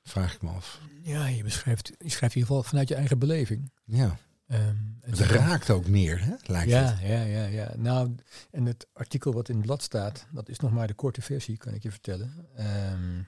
Vraag 0.03 0.33
ik 0.33 0.41
me 0.41 0.49
af. 0.49 0.81
Ja, 1.01 1.27
je 1.27 1.43
beschrijft, 1.43 1.87
je 1.87 2.09
schrijft 2.09 2.35
in 2.35 2.41
ieder 2.41 2.55
geval 2.55 2.63
vanuit 2.63 2.87
je 2.87 2.95
eigen 2.95 3.19
beleving. 3.19 3.71
Ja, 3.85 4.17
Ehm, 4.47 4.75
het 5.01 5.19
raakt 5.19 5.69
ook 5.69 5.87
meer, 5.87 6.23
hè, 6.23 6.33
lijkt 6.43 6.69
ja, 6.69 6.83
het. 6.83 6.99
ja, 7.07 7.21
ja, 7.21 7.45
ja. 7.45 7.73
Nou, 7.75 8.15
en 8.51 8.65
het 8.65 8.87
artikel 8.93 9.33
wat 9.33 9.49
in 9.49 9.55
het 9.55 9.65
blad 9.65 9.81
staat, 9.83 10.25
dat 10.31 10.49
is 10.49 10.59
nog 10.59 10.71
maar 10.71 10.87
de 10.87 10.93
korte 10.93 11.21
versie, 11.21 11.57
kan 11.57 11.73
ik 11.73 11.83
je 11.83 11.91
vertellen. 11.91 12.47
Ehm, 12.55 13.21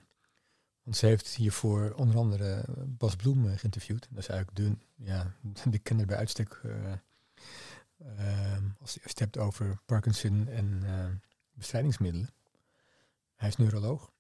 want 0.84 0.98
ze 0.98 1.06
heeft 1.06 1.28
hiervoor 1.28 1.94
onder 1.96 2.18
andere 2.18 2.66
Bas 2.88 3.16
Bloem 3.16 3.48
eh, 3.50 3.58
geïnterviewd. 3.58 4.08
Dat 4.10 4.20
is 4.20 4.28
eigenlijk 4.28 4.60
de, 4.60 5.04
ja, 5.06 5.34
de 5.72 5.80
kenner 5.80 6.06
bij 6.06 6.18
uitstek. 6.18 6.60
eh, 6.64 6.72
ehm, 8.18 8.64
als 8.80 8.94
je 8.94 9.00
het 9.04 9.20
hebt 9.20 9.38
over 9.38 9.80
Parkinson 9.86 10.48
en 10.48 10.82
eh, 10.86 11.06
bestrijdingsmiddelen. 11.54 12.30
Hij 13.36 13.48
is 13.50 13.56
neuroloog. 13.56 14.12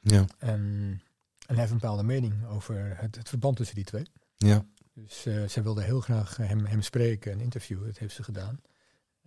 Ja, 0.00 0.24
En, 0.38 0.60
en 1.46 1.54
hij 1.54 1.56
heeft 1.56 1.70
een 1.70 1.78
bepaalde 1.78 2.02
mening 2.02 2.46
over 2.46 2.98
het, 3.00 3.16
het 3.16 3.28
verband 3.28 3.56
tussen 3.56 3.74
die 3.74 3.84
twee. 3.84 4.06
ja, 4.36 4.64
Dus 4.92 5.26
eh, 5.26 5.48
zij 5.48 5.62
wilde 5.62 5.82
heel 5.82 6.00
graag 6.00 6.36
hem, 6.36 6.64
hem 6.66 6.82
spreken 6.82 7.32
en 7.32 7.40
interviewen. 7.40 7.86
Dat 7.86 7.98
heeft 7.98 8.14
ze 8.14 8.22
gedaan. 8.22 8.60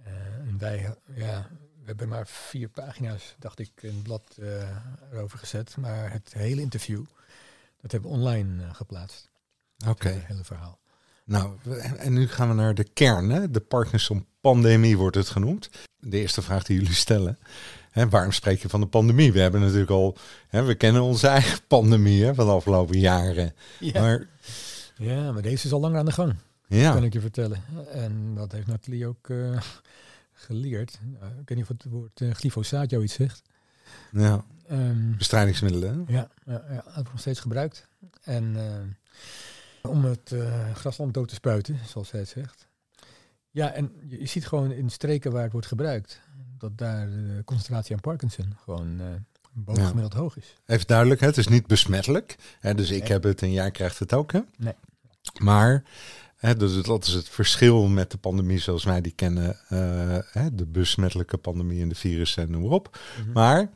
Eh, 0.04 0.34
en 0.36 0.58
wij, 0.58 0.96
ja, 1.14 1.50
we 1.80 1.86
hebben 1.86 2.08
maar 2.08 2.28
vier 2.28 2.70
pagina's, 2.70 3.36
dacht 3.40 3.60
ik, 3.60 3.72
in 3.82 3.94
het 3.94 4.04
blad 4.04 4.38
eh, 4.40 4.76
erover 5.12 5.40
gezet. 5.40 5.78
Maar 5.78 6.12
het 6.12 6.34
hele 6.34 6.62
interview, 6.62 7.06
dat 7.82 7.92
hebben 7.92 8.10
we 8.10 8.16
online 8.18 8.74
geplaatst. 8.74 9.30
oké. 9.88 10.10
Het 10.10 10.26
hele 10.26 10.44
verhaal. 10.44 10.80
Nou, 11.30 11.52
en, 11.98 12.14
nu 12.14 12.28
gaan 12.28 12.48
we 12.48 12.54
naar 12.54 12.74
de 12.74 12.84
kern. 12.84 13.30
Hè? 13.30 13.52
De 13.52 13.60
Parkinson-pandemie 13.60 14.98
wordt 14.98 15.16
het 15.16 15.30
genoemd. 15.30 15.70
De 16.00 16.18
eerste 16.18 16.42
vraag 16.42 16.64
die 16.64 16.80
jullie 16.80 16.94
stellen. 16.94 17.38
Hè, 17.92 18.10
waarom 18.10 18.32
spreek 18.32 18.62
je 18.62 18.70
van 18.70 18.80
de 18.80 18.88
pandemie? 18.88 19.32
We 19.32 19.40
hebben 19.40 19.62
natuurlijk 19.62 19.92
al, 19.92 20.18
hè, 20.48 20.64
we 20.64 20.76
kennen 20.76 21.02
onze 21.02 21.28
eigen 21.28 21.60
pandemie 21.68 22.24
hè, 22.24 22.36
van 22.36 22.46
de 22.46 22.52
afgelopen 22.52 23.00
jaren. 23.00 23.54
Ja. 23.80 24.02
Maar 24.02 24.28
ja, 24.98 25.32
maar 25.32 25.42
deze 25.42 25.66
is 25.66 25.72
al 25.72 25.80
langer 25.80 26.00
aan 26.00 26.06
de 26.06 26.12
gang, 26.12 26.36
ja, 26.68 26.94
kan 26.94 27.04
ik 27.04 27.14
je 27.14 27.22
vertellen. 27.22 27.64
En 27.92 28.36
dat 28.36 28.52
heeft 28.52 28.68
Nathalie 28.68 29.08
ook 29.08 29.30
eh, 29.30 29.62
geleerd. 30.34 31.00
Nou, 31.20 31.32
ik 31.32 31.50
weet 31.50 31.58
niet 31.58 31.70
of 31.70 31.78
het 31.78 31.86
woord 31.90 32.22
eh, 32.22 32.32
glyfosaat 32.32 32.90
jou 32.90 33.04
iets 33.04 33.14
zegt. 33.14 33.42
ja, 34.12 34.46
Ehm, 34.70 35.18
bestrijdingsmiddelen. 35.18 36.06
Ja, 36.08 36.30
ja, 36.46 36.64
ja, 36.70 36.76
dat 36.76 36.94
wordt 36.94 37.12
nog 37.12 37.20
steeds 37.20 37.40
gebruikt. 37.40 37.88
En 38.24 38.56
eh, 38.56 38.64
om 39.82 40.06
het 40.06 40.32
eh, 40.32 40.74
grasland 40.76 41.14
dood 41.14 41.28
te 41.28 41.36
spuiten, 41.36 41.80
zoals 41.88 42.12
het 42.12 42.28
zegt. 42.28 42.68
Ja, 43.52 43.72
en 43.72 43.92
je, 44.08 44.20
je 44.20 44.26
ziet 44.26 44.48
gewoon 44.48 44.72
in 44.72 44.90
streken 44.90 45.32
waar 45.32 45.44
het 45.44 45.52
wordt 45.52 45.68
gebruikt, 45.68 46.22
dat 46.58 46.78
daar 46.78 47.10
de 47.10 47.42
concentratie 47.46 47.96
aan 47.96 48.02
Parkinson 48.02 48.56
gewoon 48.64 49.00
eh 49.00 49.06
bovengemiddeld 49.54 50.14
hoog 50.14 50.38
is. 50.38 50.56
Even 50.66 50.88
duidelijk, 50.88 51.20
hè, 51.22 51.28
het 51.28 51.38
is 51.38 51.48
niet 51.48 51.68
besmettelijk. 51.68 52.36
Hè, 52.60 52.74
dus 52.76 52.90
ik 52.90 53.02
Nee. 53.02 53.12
heb 53.12 53.24
het 53.24 53.42
en 53.42 53.52
jij 53.52 53.72
krijgt 53.72 54.00
het 54.00 54.14
ook. 54.14 54.32
Hè? 54.32 54.40
Nee. 54.58 54.74
Maar, 55.42 55.84
hè, 56.36 56.56
dus 56.56 56.82
dat 56.84 57.06
is 57.08 57.14
het 57.14 57.30
verschil 57.30 57.88
met 57.88 58.12
de 58.12 58.18
pandemie 58.18 58.60
zoals 58.60 58.84
wij 58.84 59.02
die 59.02 59.12
kennen. 59.12 59.58
eh, 59.68 60.18
hè, 60.32 60.56
de 60.56 60.66
besmettelijke 60.66 61.38
pandemie 61.38 61.82
en 61.82 61.90
de 61.90 61.96
virus 61.96 62.38
en 62.38 62.52
noem 62.52 62.62
maar 62.62 62.72
op. 62.72 63.00
Maar 63.34 63.70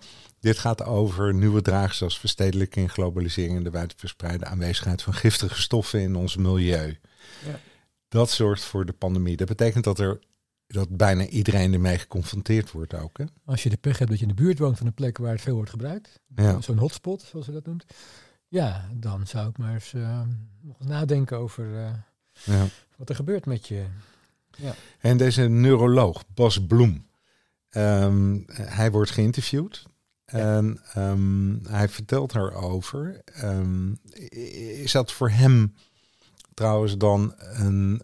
dit 0.44 0.58
gaat 0.58 0.84
over 0.86 1.34
nieuwe 1.34 1.62
dragers 1.62 2.02
als 2.02 2.20
verstedelijking, 2.20 2.92
globalisering 2.92 3.58
en 3.58 3.64
de 3.64 3.70
wijdverspreide 3.70 4.46
aanwezigheid 4.46 5.02
van 5.02 5.14
giftige 5.14 5.62
stoffen 5.62 6.02
in 6.02 6.16
ons 6.16 6.36
milieu. 6.36 7.00
Ja. 7.46 7.60
Dat 8.08 8.30
zorgt 8.32 8.64
voor 8.64 8.86
de 8.86 8.94
pandemie. 8.94 9.38
Dat 9.38 9.48
betekent 9.48 9.84
dat 9.84 10.00
er 10.00 10.20
dat 10.68 10.98
bijna 10.98 11.26
iedereen 11.26 11.74
ermee 11.74 11.98
geconfronteerd 11.98 12.72
wordt 12.72 12.94
ook. 12.94 13.18
Hè? 13.18 13.26
Als 13.46 13.64
je 13.64 13.70
de 13.70 13.78
pech 13.78 13.98
hebt 13.98 14.10
dat 14.10 14.20
je 14.20 14.26
in 14.28 14.36
de 14.36 14.42
buurt 14.42 14.60
woont 14.60 14.78
van 14.78 14.88
een 14.88 14.94
plek 14.94 15.18
waar 15.18 15.32
het 15.32 15.42
veel 15.42 15.56
wordt 15.56 15.70
gebruikt, 15.70 16.20
Ja. 16.36 16.62
zo'n 16.62 16.78
hotspot, 16.78 17.22
zoals 17.22 17.46
ze 17.46 17.52
dat 17.52 17.66
noemt, 17.66 17.86
ja, 18.48 18.90
dan 18.94 19.28
zou 19.28 19.50
ik 19.50 19.58
maar 19.58 19.74
eens 19.74 19.94
eh, 19.94 20.22
nog 20.62 20.80
eens 20.80 20.88
nadenken 20.90 21.38
over 21.38 21.76
eh, 21.78 21.94
Ja. 22.44 22.66
wat 22.98 23.10
er 23.10 23.16
gebeurt 23.16 23.46
met 23.46 23.68
je. 23.68 23.84
En 25.00 25.18
deze 25.18 25.42
neuroloog, 25.42 26.24
Bas 26.34 26.66
Bloem, 26.66 27.08
ehm, 27.70 28.40
hij 28.52 28.92
wordt 28.92 29.12
geïnterviewd. 29.12 29.84
En 30.26 30.80
ehm, 30.94 31.56
hij 31.68 31.90
vertelt 31.90 32.36
erover. 32.36 33.22
Ehm, 33.26 33.94
is 34.82 34.92
dat 34.92 35.12
voor 35.12 35.30
hem 35.30 35.76
trouwens 36.54 36.98
dan 36.98 37.34
een, 37.38 38.02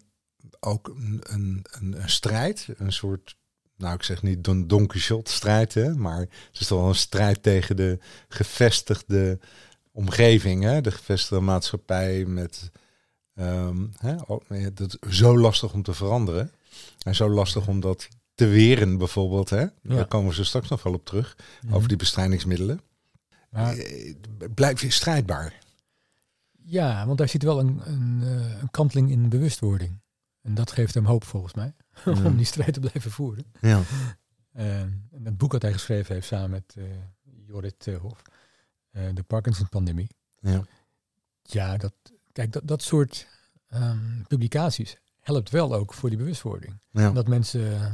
ook 0.60 0.88
een, 0.88 1.22
een, 1.24 1.66
een, 1.72 2.02
een 2.02 2.10
strijd? 2.10 2.68
Een 2.78 2.94
soort, 2.94 3.38
nou 3.78 3.96
ik 3.96 4.04
zeg 4.04 4.22
niet 4.22 4.44
Don, 4.44 4.68
Don 4.68 4.88
Quixote 4.88 5.32
strijd, 5.32 5.74
hè, 5.74 5.96
maar 5.96 6.20
het 6.20 6.60
is 6.60 6.68
toch 6.68 6.80
wel 6.80 6.88
een 6.88 6.96
strijd 6.96 7.44
tegen 7.44 7.76
de 7.76 8.00
gevestigde 8.28 9.40
omgeving, 9.92 10.64
hè? 10.64 10.82
de 10.82 10.92
gevestigde 10.92 11.40
maatschappij 11.40 12.26
met... 12.26 12.72
ehm, 13.36 13.86
hè, 13.98 14.74
dat 14.74 14.98
is 15.00 15.18
zo 15.18 15.38
lastig 15.38 15.74
om 15.74 15.84
te 15.84 15.94
veranderen. 15.94 16.52
En 17.00 17.16
zo 17.16 17.30
lastig 17.30 17.68
om 17.68 17.80
dat 17.80 18.08
te 18.40 18.48
weren 18.48 18.98
bijvoorbeeld. 18.98 19.50
Hè? 19.50 19.66
Daar 19.82 20.08
komen 20.08 20.36
we 20.36 20.44
straks 20.44 20.70
nog 20.70 20.84
wel 20.84 20.94
op 20.94 21.06
terug. 21.06 21.38
Over 21.72 21.88
die 21.88 21.98
bestrijdingsmiddelen. 21.98 22.82
Maar- 23.50 23.78
Eh, 23.78 24.14
Blijf 24.54 24.82
je 24.82 24.90
strijdbaar. 24.92 25.54
Ja, 26.64 27.06
want 27.06 27.18
daar 27.18 27.30
zit 27.30 27.44
wel 27.44 27.60
een, 27.60 27.82
een, 27.84 28.20
eh, 28.24 28.62
een 28.62 28.72
kanteling 28.72 29.12
in 29.12 29.30
bewustwording. 29.30 30.00
En 30.42 30.54
dat 30.54 30.72
geeft 30.72 30.94
hem 30.94 31.06
hoop 31.06 31.24
volgens 31.24 31.54
mij, 31.54 31.74
Ja. 32.06 32.24
om 32.26 32.36
die 32.38 32.46
strijd 32.46 32.74
te 32.74 32.80
blijven 32.80 33.12
voeren. 33.12 33.46
Ja. 33.62 33.82
Eh, 34.52 34.80
en 34.82 35.10
het 35.24 35.38
boek 35.38 35.52
dat 35.52 35.62
hij 35.62 35.72
geschreven 35.74 36.14
heeft 36.14 36.28
samen 36.28 36.50
met 36.50 36.76
eh 36.78 36.84
Jorrit 37.48 37.88
eh, 37.88 37.98
Hof, 37.98 38.22
eh, 38.92 39.04
de 39.14 39.24
Parkinson-pandemie. 39.24 40.08
Ja. 40.40 40.64
Ja, 41.42 41.78
dat, 41.78 41.94
kijk, 42.32 42.52
dat, 42.52 42.68
dat 42.68 42.82
soort 42.84 43.28
ehm, 43.68 44.22
publicaties 44.28 44.98
helpt 45.20 45.50
wel 45.50 45.74
ook 45.74 45.94
voor 45.94 46.10
die 46.10 46.18
bewustwording. 46.18 46.80
Ja. 46.92 47.12
Dat 47.12 47.28
mensen 47.28 47.82
eh, 47.82 47.94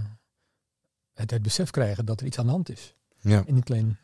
het, 1.16 1.32
het 1.32 1.42
besef 1.42 1.70
krijgen 1.72 2.06
dat 2.06 2.20
er 2.20 2.26
iets 2.26 2.40
aan 2.40 2.46
de 2.46 2.52
hand 2.52 2.70
is. 2.72 2.96
Ja. 3.20 3.44
En 3.48 3.54
niet 3.54 3.70
alleen 3.72 3.98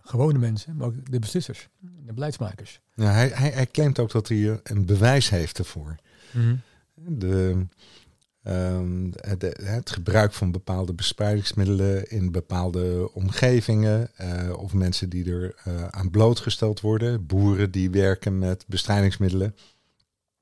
gewone 0.00 0.38
mensen, 0.38 0.76
maar 0.76 0.86
ook 0.86 1.10
de 1.10 1.18
beslissers, 1.18 1.68
de 1.78 2.12
beleidsmakers. 2.12 2.80
Ja, 2.94 3.10
hij, 3.10 3.28
hij, 3.28 3.50
hij 3.50 3.66
claimt 3.66 3.98
ook 3.98 4.10
dat 4.10 4.28
hij 4.28 4.60
een 4.62 4.86
bewijs 4.86 5.28
heeft 5.30 5.58
ervoor. 5.58 5.96
De, 6.94 7.66
ehm, 8.42 9.10
de- 9.38 9.58
het 9.62 9.90
gebruik 9.90 10.32
van 10.32 10.52
bepaalde 10.52 10.94
bespreidingsmiddelen 10.94 12.10
in 12.10 12.32
bepaalde 12.32 13.10
omgevingen. 13.12 14.10
eh, 14.16 14.52
of 14.58 14.72
mensen 14.72 15.08
die 15.08 15.32
er 15.32 15.54
eh, 15.64 15.84
aan 15.88 16.10
blootgesteld 16.10 16.80
worden. 16.80 17.26
Boeren 17.26 17.70
die 17.70 17.90
werken 17.90 18.38
met 18.38 18.64
bestrijdingsmiddelen. 18.68 19.56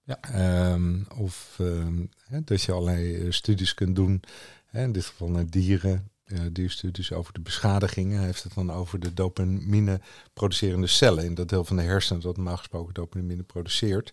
Ja. 0.05 0.21
Ehm, 0.21 1.03
of 1.17 1.57
ehm, 1.61 2.05
dat 2.45 2.63
je 2.63 2.73
allerlei 2.73 3.17
eh, 3.17 3.31
studies 3.33 3.75
kunt 3.75 3.97
doen. 3.97 4.23
In 4.73 4.93
dit 4.93 5.05
geval 5.05 5.29
naar 5.29 5.51
dieren. 5.51 6.11
eh, 6.25 6.41
dierstudies 6.53 7.13
over 7.13 7.33
de 7.33 7.41
beschadigingen. 7.41 8.17
Hij 8.17 8.27
heeft 8.27 8.43
het 8.43 8.55
dan 8.55 8.71
over 8.71 9.01
de 9.01 9.15
dopamine 9.15 10.01
producerende 10.33 10.87
cellen. 10.87 11.25
In 11.25 11.35
dat 11.35 11.49
deel 11.49 11.65
van 11.65 11.77
de 11.77 11.83
hersenen 11.83 12.23
dat 12.23 12.37
normaal 12.37 12.57
gesproken 12.57 12.95
dopamine 12.95 13.43
produceert. 13.43 14.13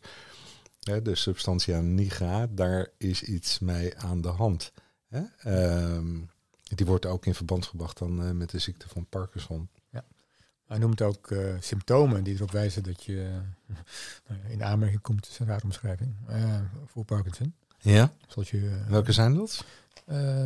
hè, 0.80 1.02
de 1.02 1.16
substantia 1.16 1.80
nigra, 1.80 2.48
daar 2.48 2.88
is 2.98 3.24
iets 3.24 3.60
mee 3.60 3.98
aan 3.98 4.22
de 4.22 4.28
hand. 4.28 4.72
Hè? 5.08 5.22
Ehm, 5.38 6.20
die 6.76 6.86
wordt 6.86 7.06
ook 7.06 7.26
in 7.26 7.36
verband 7.36 7.66
gebracht 7.66 7.98
dan 7.98 8.24
eh, 8.24 8.32
met 8.32 8.50
de 8.50 8.60
ziekte 8.60 8.90
van 8.90 9.06
Parkinson. 9.06 9.70
Hij 10.70 10.78
noemt 10.78 11.02
ook 11.02 11.32
eh, 11.32 11.54
symptomen 11.60 12.24
die 12.24 12.36
erop 12.36 12.52
wijzen 12.52 12.84
dat 12.84 13.04
je 13.04 13.14
uh, 14.32 14.52
in 14.52 14.64
aanmerking 14.64 15.02
komt, 15.02 15.28
is 15.28 15.40
een 15.40 15.46
rare 15.46 15.64
omschrijving, 15.64 16.16
uh, 16.30 16.62
voor 16.86 17.06
Parkinson. 17.06 17.54
Ja? 17.80 18.14
Je, 18.44 18.84
Welke 18.88 19.12
zijn 19.12 19.36
dat? 19.36 19.66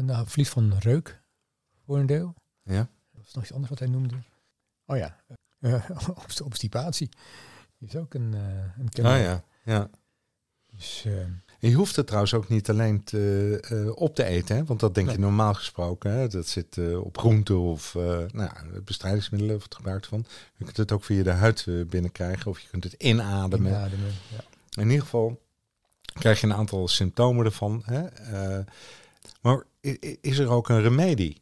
nou, 0.01 0.27
verlies 0.27 0.49
van 0.49 0.73
reuk, 0.79 1.21
voor 1.85 1.97
een 1.97 2.05
deel. 2.05 2.33
Ja. 2.63 2.89
Dat 3.11 3.25
is 3.25 3.33
nog 3.33 3.43
iets 3.43 3.53
anders 3.53 3.69
wat 3.69 3.79
hij 3.79 3.87
noemde. 3.87 4.15
Oh 4.85 4.97
ja, 4.97 5.17
obstipatie 6.43 7.09
is 7.79 7.95
ook 7.95 8.13
een, 8.13 8.33
een 8.77 8.89
kenmerk. 8.89 9.17
Ah 9.17 9.23
ja, 9.23 9.43
ja. 9.63 9.89
Dus, 10.75 11.05
je 11.69 11.73
hoeft 11.73 11.95
het 11.95 12.05
trouwens 12.05 12.33
ook 12.33 12.49
niet 12.49 12.69
alleen 12.69 13.03
te, 13.03 13.63
uh, 13.71 13.91
op 13.95 14.15
te 14.15 14.23
eten, 14.23 14.55
hè? 14.55 14.63
want 14.63 14.79
dat 14.79 14.95
denk 14.95 15.07
Nee. 15.07 15.15
je 15.15 15.21
normaal 15.21 15.53
gesproken. 15.53 16.11
Hè? 16.11 16.27
Dat 16.27 16.47
zit 16.47 16.77
uh, 16.77 17.03
op 17.03 17.17
groenten 17.17 17.59
of 17.59 17.93
uh, 17.93 18.03
nou, 18.03 18.27
ja, 18.33 18.63
bestrijdingsmiddelen 18.83 19.55
of 19.55 19.63
het 19.63 19.75
gebruik 19.75 20.05
van. 20.05 20.25
Je 20.55 20.63
kunt 20.63 20.77
het 20.77 20.91
ook 20.91 21.03
via 21.03 21.23
de 21.23 21.31
huid 21.31 21.65
binnenkrijgen 21.87 22.51
of 22.51 22.59
je 22.59 22.67
kunt 22.69 22.83
het 22.83 22.93
inademen. 22.93 23.71
inademen 23.71 24.11
ja. 24.35 24.43
In 24.81 24.87
ieder 24.87 25.01
geval 25.01 25.41
krijg 26.13 26.41
je 26.41 26.47
een 26.47 26.53
aantal 26.53 26.87
symptomen 26.87 27.45
ervan. 27.45 27.83
Hè? 27.85 28.03
maar 29.41 29.63
is 30.21 30.37
er 30.37 30.47
ook 30.47 30.69
een 30.69 30.81
remedie? 30.81 31.41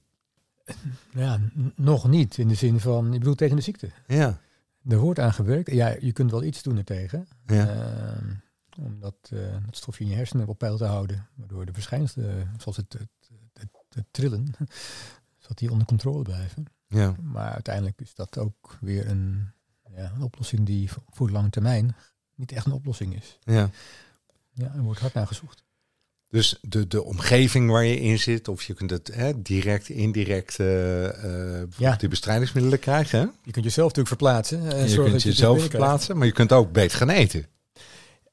Ja, 1.13 1.39
nog 1.75 2.07
niet 2.07 2.37
in 2.37 2.47
de 2.47 2.55
zin 2.55 2.79
van, 2.79 3.13
ik 3.13 3.19
bedoel 3.19 3.35
tegen 3.35 3.55
de 3.55 3.61
ziekte. 3.61 3.91
Ja. 4.07 4.39
Er 4.87 4.97
wordt 4.97 5.19
aan 5.19 5.33
gewerkt. 5.33 5.71
Ja, 5.71 5.95
je 5.99 6.11
kunt 6.11 6.31
wel 6.31 6.43
iets 6.43 6.63
doen 6.63 6.77
ertegen. 6.77 7.27
Ja 7.45 7.67
ehm, 7.67 8.33
om 8.77 8.99
dat, 8.99 9.29
uh, 9.33 9.51
dat 9.65 9.75
stofje 9.75 10.03
in 10.03 10.09
je 10.09 10.15
hersenen 10.15 10.47
op 10.47 10.57
peil 10.57 10.77
te 10.77 10.85
houden. 10.85 11.27
Waardoor 11.35 11.65
de 11.65 11.73
verschijnselen, 11.73 12.53
zoals 12.57 12.77
het, 12.77 12.93
het, 12.93 13.29
het, 13.53 13.69
het 13.89 14.05
trillen, 14.11 14.53
zodat 15.39 15.57
die 15.57 15.71
onder 15.71 15.87
controle 15.87 16.21
blijven. 16.21 16.65
Ja. 16.87 17.15
Maar 17.21 17.51
uiteindelijk 17.51 18.01
is 18.01 18.13
dat 18.13 18.37
ook 18.37 18.77
weer 18.81 19.09
een, 19.09 19.51
ja, 19.95 20.11
een 20.15 20.21
oplossing 20.21 20.65
die 20.65 20.89
voor 21.09 21.27
de 21.27 21.33
lange 21.33 21.49
termijn 21.49 21.95
niet 22.35 22.51
echt 22.51 22.65
een 22.65 22.71
oplossing 22.71 23.15
is. 23.15 23.37
Ja. 23.43 23.69
Ja, 24.53 24.73
er 24.75 24.81
wordt 24.81 24.99
hard 24.99 25.13
naar 25.13 25.27
gezocht. 25.27 25.63
Dus 26.27 26.57
de, 26.61 26.87
de 26.87 27.03
omgeving 27.03 27.69
waar 27.69 27.85
je 27.85 27.99
in 27.99 28.19
zit, 28.19 28.47
of 28.47 28.63
je 28.63 28.73
kunt 28.73 28.89
het 28.89 29.11
hè, 29.13 29.41
direct, 29.41 29.89
indirect 29.89 30.59
uh, 30.59 31.07
ja. 31.77 31.95
die 31.95 32.09
bestrijdingsmiddelen 32.09 32.79
krijgen. 32.79 33.19
Hè? 33.19 33.25
Je 33.43 33.51
kunt 33.51 33.65
jezelf 33.65 33.87
natuurlijk 33.87 34.07
verplaatsen. 34.07 34.63
Uh, 34.63 34.87
je 34.87 35.03
kunt 35.03 35.21
jezelf 35.21 35.59
verplaatsen, 35.59 36.17
maar 36.17 36.27
je 36.27 36.33
kunt 36.33 36.51
ook 36.51 36.71
beter 36.71 36.97
gaan 36.97 37.09
eten. 37.09 37.45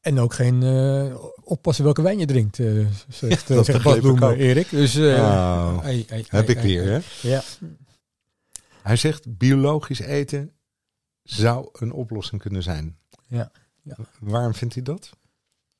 En 0.01 0.19
ook 0.19 0.35
geen 0.35 0.63
uh, 0.63 1.25
oppassen 1.45 1.85
welke 1.85 2.03
wijn 2.03 2.19
je 2.19 2.27
drinkt, 2.27 2.59
uh, 2.59 2.87
zegt, 3.09 3.49
ja, 3.49 3.63
zegt 3.63 3.83
Bas 3.83 4.35
Erik. 4.35 4.71
Dus, 4.71 4.97
oh, 4.97 5.79
ei, 5.83 6.05
ei, 6.09 6.25
heb 6.29 6.49
ei, 6.49 6.57
ik 6.57 6.63
weer, 6.63 6.85
hè? 6.85 7.01
Ja. 7.29 7.43
Hij 8.83 8.97
zegt, 8.97 9.37
biologisch 9.39 10.01
eten 10.01 10.53
zou 11.23 11.69
een 11.73 11.93
oplossing 11.93 12.41
kunnen 12.41 12.63
zijn. 12.63 12.99
Ja. 13.27 13.51
ja. 13.83 13.97
Waarom 14.21 14.55
vindt 14.55 14.75
hij 14.75 14.83
dat? 14.83 15.11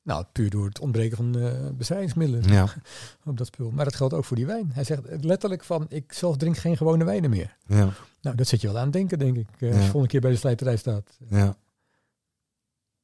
Nou, 0.09 0.25
puur 0.31 0.49
door 0.49 0.65
het 0.65 0.79
ontbreken 0.79 1.17
van 1.17 1.37
uh, 1.37 1.51
bestrijdingsmiddelen 1.77 2.43
ja. 2.43 2.63
op 3.25 3.37
dat 3.37 3.47
spul. 3.47 3.71
Maar 3.71 3.85
dat 3.85 3.95
geldt 3.95 4.13
ook 4.13 4.25
voor 4.25 4.35
die 4.35 4.45
wijn. 4.45 4.71
Hij 4.73 4.83
zegt 4.83 5.01
letterlijk 5.21 5.63
van, 5.63 5.85
ik 5.89 6.13
zelf 6.13 6.37
drink 6.37 6.57
geen 6.57 6.77
gewone 6.77 7.03
wijnen 7.03 7.29
meer. 7.29 7.55
Ja. 7.67 7.89
Nou, 8.21 8.35
dat 8.35 8.47
zit 8.47 8.61
je 8.61 8.67
wel 8.67 8.77
aan 8.77 8.83
het 8.83 8.93
denken, 8.93 9.19
denk 9.19 9.37
ik. 9.37 9.47
Uh, 9.59 9.69
als 9.69 9.77
je 9.77 9.83
volgende 9.83 10.07
keer 10.07 10.21
bij 10.21 10.31
de 10.31 10.37
slijterij 10.37 10.77
staat. 10.77 11.17
Ja. 11.29 11.55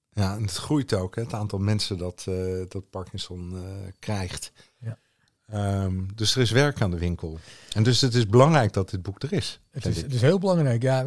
Ja, 0.09 0.35
en 0.35 0.41
het 0.41 0.51
groeit 0.51 0.93
ook, 0.93 1.15
hè, 1.15 1.21
het 1.21 1.33
aantal 1.33 1.59
mensen 1.59 1.97
dat, 1.97 2.25
uh, 2.29 2.63
dat 2.67 2.89
Parkinson 2.89 3.53
krijgt. 4.00 4.51
Ja. 4.77 4.97
Um, 5.83 6.07
dus 6.15 6.35
er 6.35 6.41
is 6.41 6.51
werk 6.51 6.81
aan 6.81 6.91
de 6.91 7.00
winkel. 7.00 7.39
En 7.74 7.83
dus 7.83 8.01
het 8.01 8.13
is 8.13 8.27
belangrijk 8.27 8.74
dat 8.74 8.89
dit 8.89 9.01
boek 9.01 9.24
er 9.24 9.33
is. 9.33 9.59
Het 9.72 9.85
is, 9.85 10.01
het 10.01 10.13
is 10.13 10.22
heel 10.22 10.39
belangrijk. 10.39 10.81
Ja, 10.81 11.05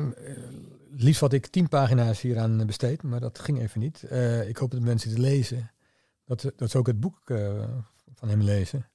liefst 0.90 1.20
had 1.20 1.32
ik 1.32 1.46
tien 1.46 1.68
pagina's 1.68 2.20
hieraan 2.20 2.66
besteed, 2.66 3.02
maar 3.02 3.20
dat 3.20 3.38
ging 3.38 3.61
even 3.61 3.80
niet. 3.80 4.02
ik 4.48 4.56
hoop 4.56 4.70
dat 4.70 4.80
mensen 4.80 5.11
het 5.11 5.18
lezen. 5.18 5.70
Dat, 6.28 6.52
dat 6.56 6.70
ze 6.70 6.78
ook 6.78 6.86
het 6.86 7.00
boek 7.00 7.20
van 8.14 8.28
hem 8.28 8.42
lezen. 8.42 8.88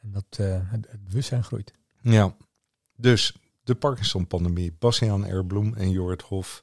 En 0.00 0.10
dat 0.10 0.24
het, 0.36 0.86
het 0.90 1.04
bewustzijn 1.04 1.44
groeit. 1.44 1.72
Ja, 2.00 2.36
dus 2.96 3.34
de 3.64 3.74
Parkinson-pandemie. 3.74 4.76
Bastiaan 4.78 5.26
Erbloem 5.26 5.74
en 5.74 5.90
Jorrit 5.90 6.22
Hof. 6.22 6.62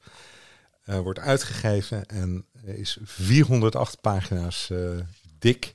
Uh, 0.85 0.99
wordt 0.99 1.19
uitgegeven 1.19 2.05
en 2.05 2.45
is 2.63 2.97
408 3.03 4.01
pagina's 4.01 4.69
uh, 4.69 4.99
dik. 5.39 5.73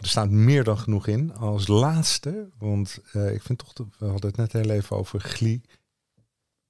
Er 0.00 0.08
staat 0.08 0.30
meer 0.30 0.64
dan 0.64 0.78
genoeg 0.78 1.06
in. 1.06 1.34
Als 1.34 1.66
laatste, 1.66 2.48
want 2.58 2.98
uh, 3.12 3.34
ik 3.34 3.42
vind 3.42 3.58
toch, 3.58 3.72
de, 3.72 3.86
we 3.98 4.06
hadden 4.06 4.30
het 4.30 4.36
net 4.36 4.52
heel 4.52 4.70
even 4.70 4.96
over 4.96 5.20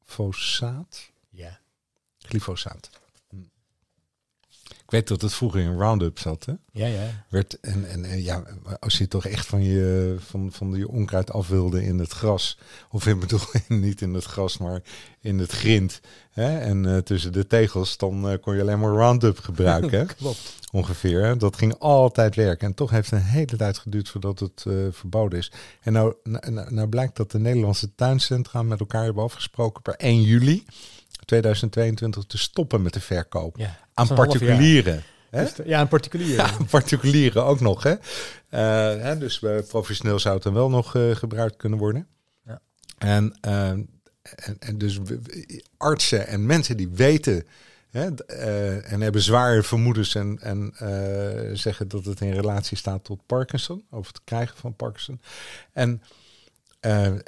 glyfosaat. 0.06 1.10
Ja. 1.28 1.60
Glyfosaat. 2.18 2.90
Weet 4.92 5.08
dat 5.08 5.20
het 5.20 5.34
vroeger 5.34 5.60
in 5.60 5.78
Roundup 5.78 6.18
zat, 6.18 6.44
hè? 6.44 6.52
Ja, 6.72 6.86
ja. 6.86 7.24
Werd, 7.28 7.60
en, 7.60 7.88
en, 7.88 8.04
en 8.04 8.22
ja, 8.22 8.42
als 8.80 8.98
je 8.98 9.08
toch 9.08 9.26
echt 9.26 9.46
van 9.46 9.62
je, 9.62 10.16
van, 10.18 10.52
van 10.52 10.72
je 10.72 10.88
onkruid 10.88 11.32
af 11.32 11.48
wilde 11.48 11.84
in 11.84 11.98
het 11.98 12.12
gras, 12.12 12.58
of 12.90 13.06
ik 13.06 13.20
bedoel 13.20 13.40
niet 13.68 14.00
in 14.00 14.14
het 14.14 14.24
gras, 14.24 14.58
maar 14.58 14.82
in 15.20 15.38
het 15.38 15.50
grind, 15.50 16.00
hè? 16.30 16.58
en 16.58 16.84
uh, 16.84 16.96
tussen 16.98 17.32
de 17.32 17.46
tegels, 17.46 17.96
dan 17.96 18.30
uh, 18.30 18.38
kon 18.40 18.54
je 18.54 18.60
alleen 18.60 18.78
maar 18.78 18.92
Roundup 18.92 19.38
gebruiken. 19.38 19.98
hè? 19.98 20.04
Klopt. 20.14 20.54
Ongeveer. 20.72 21.22
Hè? 21.22 21.36
Dat 21.36 21.56
ging 21.56 21.78
altijd 21.78 22.34
werken. 22.34 22.66
En 22.66 22.74
toch 22.74 22.90
heeft 22.90 23.10
het 23.10 23.20
een 23.20 23.26
hele 23.26 23.56
tijd 23.56 23.78
geduurd 23.78 24.08
voordat 24.08 24.38
het 24.38 24.64
uh, 24.68 24.86
verboden 24.90 25.38
is. 25.38 25.52
En 25.80 25.92
nou, 25.92 26.14
nou, 26.22 26.72
nou 26.74 26.88
blijkt 26.88 27.16
dat 27.16 27.30
de 27.30 27.38
Nederlandse 27.38 27.94
tuincentra 27.94 28.62
met 28.62 28.80
elkaar 28.80 29.04
hebben 29.04 29.22
afgesproken 29.22 29.82
per 29.82 29.94
1 29.94 30.22
juli 30.22 30.64
2022 31.24 32.24
te 32.24 32.38
stoppen 32.38 32.82
met 32.82 32.92
de 32.92 33.00
verkoop 33.00 33.56
ja, 33.58 33.78
aan 33.94 34.08
particulieren. 34.08 35.02
Hè? 35.30 35.44
Dus, 35.44 35.52
ja, 35.64 35.78
aan 35.78 35.88
particulieren. 35.88 36.44
Ja, 36.44 36.64
particulieren 36.70 37.44
ook 37.44 37.60
nog. 37.60 37.82
Hè? 37.82 37.90
Uh, 37.90 39.02
hè, 39.02 39.18
dus 39.18 39.40
uh, 39.40 39.58
professioneel 39.68 40.18
zou 40.18 40.34
het 40.34 40.42
dan 40.42 40.54
wel 40.54 40.70
nog 40.70 40.94
uh, 40.94 41.14
gebruikt 41.14 41.56
kunnen 41.56 41.78
worden. 41.78 42.06
Ja. 42.46 42.60
En, 42.98 43.36
en, 43.40 43.88
en, 44.58 44.78
dus 44.78 44.98
artsen 45.76 46.26
en 46.26 46.46
mensen 46.46 46.76
die 46.76 46.88
weten 46.88 47.46
hè, 47.90 48.14
en 48.80 49.00
hebben 49.00 49.22
zware 49.22 49.62
vermoedens 49.62 50.14
en, 50.14 50.38
en 50.40 50.72
zeggen 51.58 51.88
dat 51.88 52.04
het 52.04 52.20
in 52.20 52.32
relatie 52.32 52.76
staat 52.76 53.04
tot 53.04 53.26
Parkinson, 53.26 53.84
over 53.90 54.12
het 54.12 54.20
krijgen 54.24 54.56
van 54.56 54.76
Parkinson. 54.76 55.20
En 55.72 56.02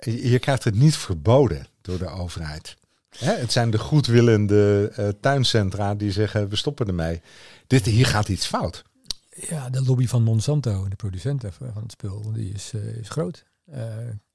je 0.02 0.38
krijgt 0.40 0.64
het 0.64 0.74
niet 0.74 0.96
verboden 0.96 1.66
door 1.80 1.98
de 1.98 2.08
overheid. 2.08 2.76
Hè, 3.18 3.32
het 3.32 3.52
zijn 3.52 3.70
de 3.70 3.78
goedwillende 3.78 4.92
uh, 4.98 5.08
tuincentra 5.08 5.94
die 5.94 6.12
zeggen 6.12 6.48
we 6.48 6.56
stoppen 6.56 6.86
ermee. 6.86 7.22
Dit, 7.66 7.84
hier 7.84 8.06
gaat 8.06 8.28
iets 8.28 8.46
fout. 8.46 8.84
Ja, 9.28 9.70
de 9.70 9.82
lobby 9.82 10.06
van 10.06 10.22
Monsanto, 10.22 10.88
de 10.88 10.96
producenten 10.96 11.52
van 11.52 11.82
het 11.82 11.92
spul, 11.92 12.32
die 12.32 12.52
is, 12.52 12.72
uh, 12.72 12.96
is 12.96 13.08
groot. 13.08 13.44
Uh, 13.68 13.76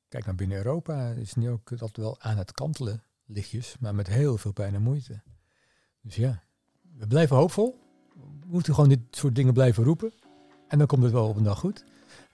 kijk 0.07 0.25
naar 0.25 0.35
binnen 0.35 0.57
Europa, 0.57 1.09
is 1.09 1.33
nu 1.33 1.49
ook 1.49 1.77
dat 1.77 1.95
wel 1.95 2.15
aan 2.19 2.37
het 2.37 2.51
kantelen, 2.51 3.03
lichtjes, 3.25 3.75
maar 3.79 3.95
met 3.95 4.07
heel 4.07 4.37
veel 4.37 4.51
pijn 4.51 4.75
en 4.75 4.81
moeite. 4.81 5.21
Dus 6.01 6.15
ja, 6.15 6.43
we 6.97 7.07
blijven 7.07 7.35
hoopvol. 7.35 7.79
We 8.13 8.47
moeten 8.47 8.73
gewoon 8.73 8.89
dit 8.89 8.99
soort 9.11 9.35
dingen 9.35 9.53
blijven 9.53 9.83
roepen. 9.83 10.13
En 10.67 10.77
dan 10.77 10.87
komt 10.87 11.03
het 11.03 11.11
wel 11.11 11.27
op 11.27 11.35
een 11.35 11.43
dag 11.43 11.59
goed. 11.59 11.83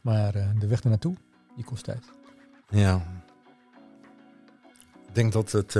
Maar 0.01 0.31
de 0.59 0.67
weg 0.67 0.81
ernaartoe, 0.81 1.15
die 1.55 1.65
kost 1.65 1.83
tijd. 1.83 2.03
Ja. 2.69 3.23
Ik 5.07 5.15
denk 5.15 5.33
dat 5.33 5.51
het 5.51 5.75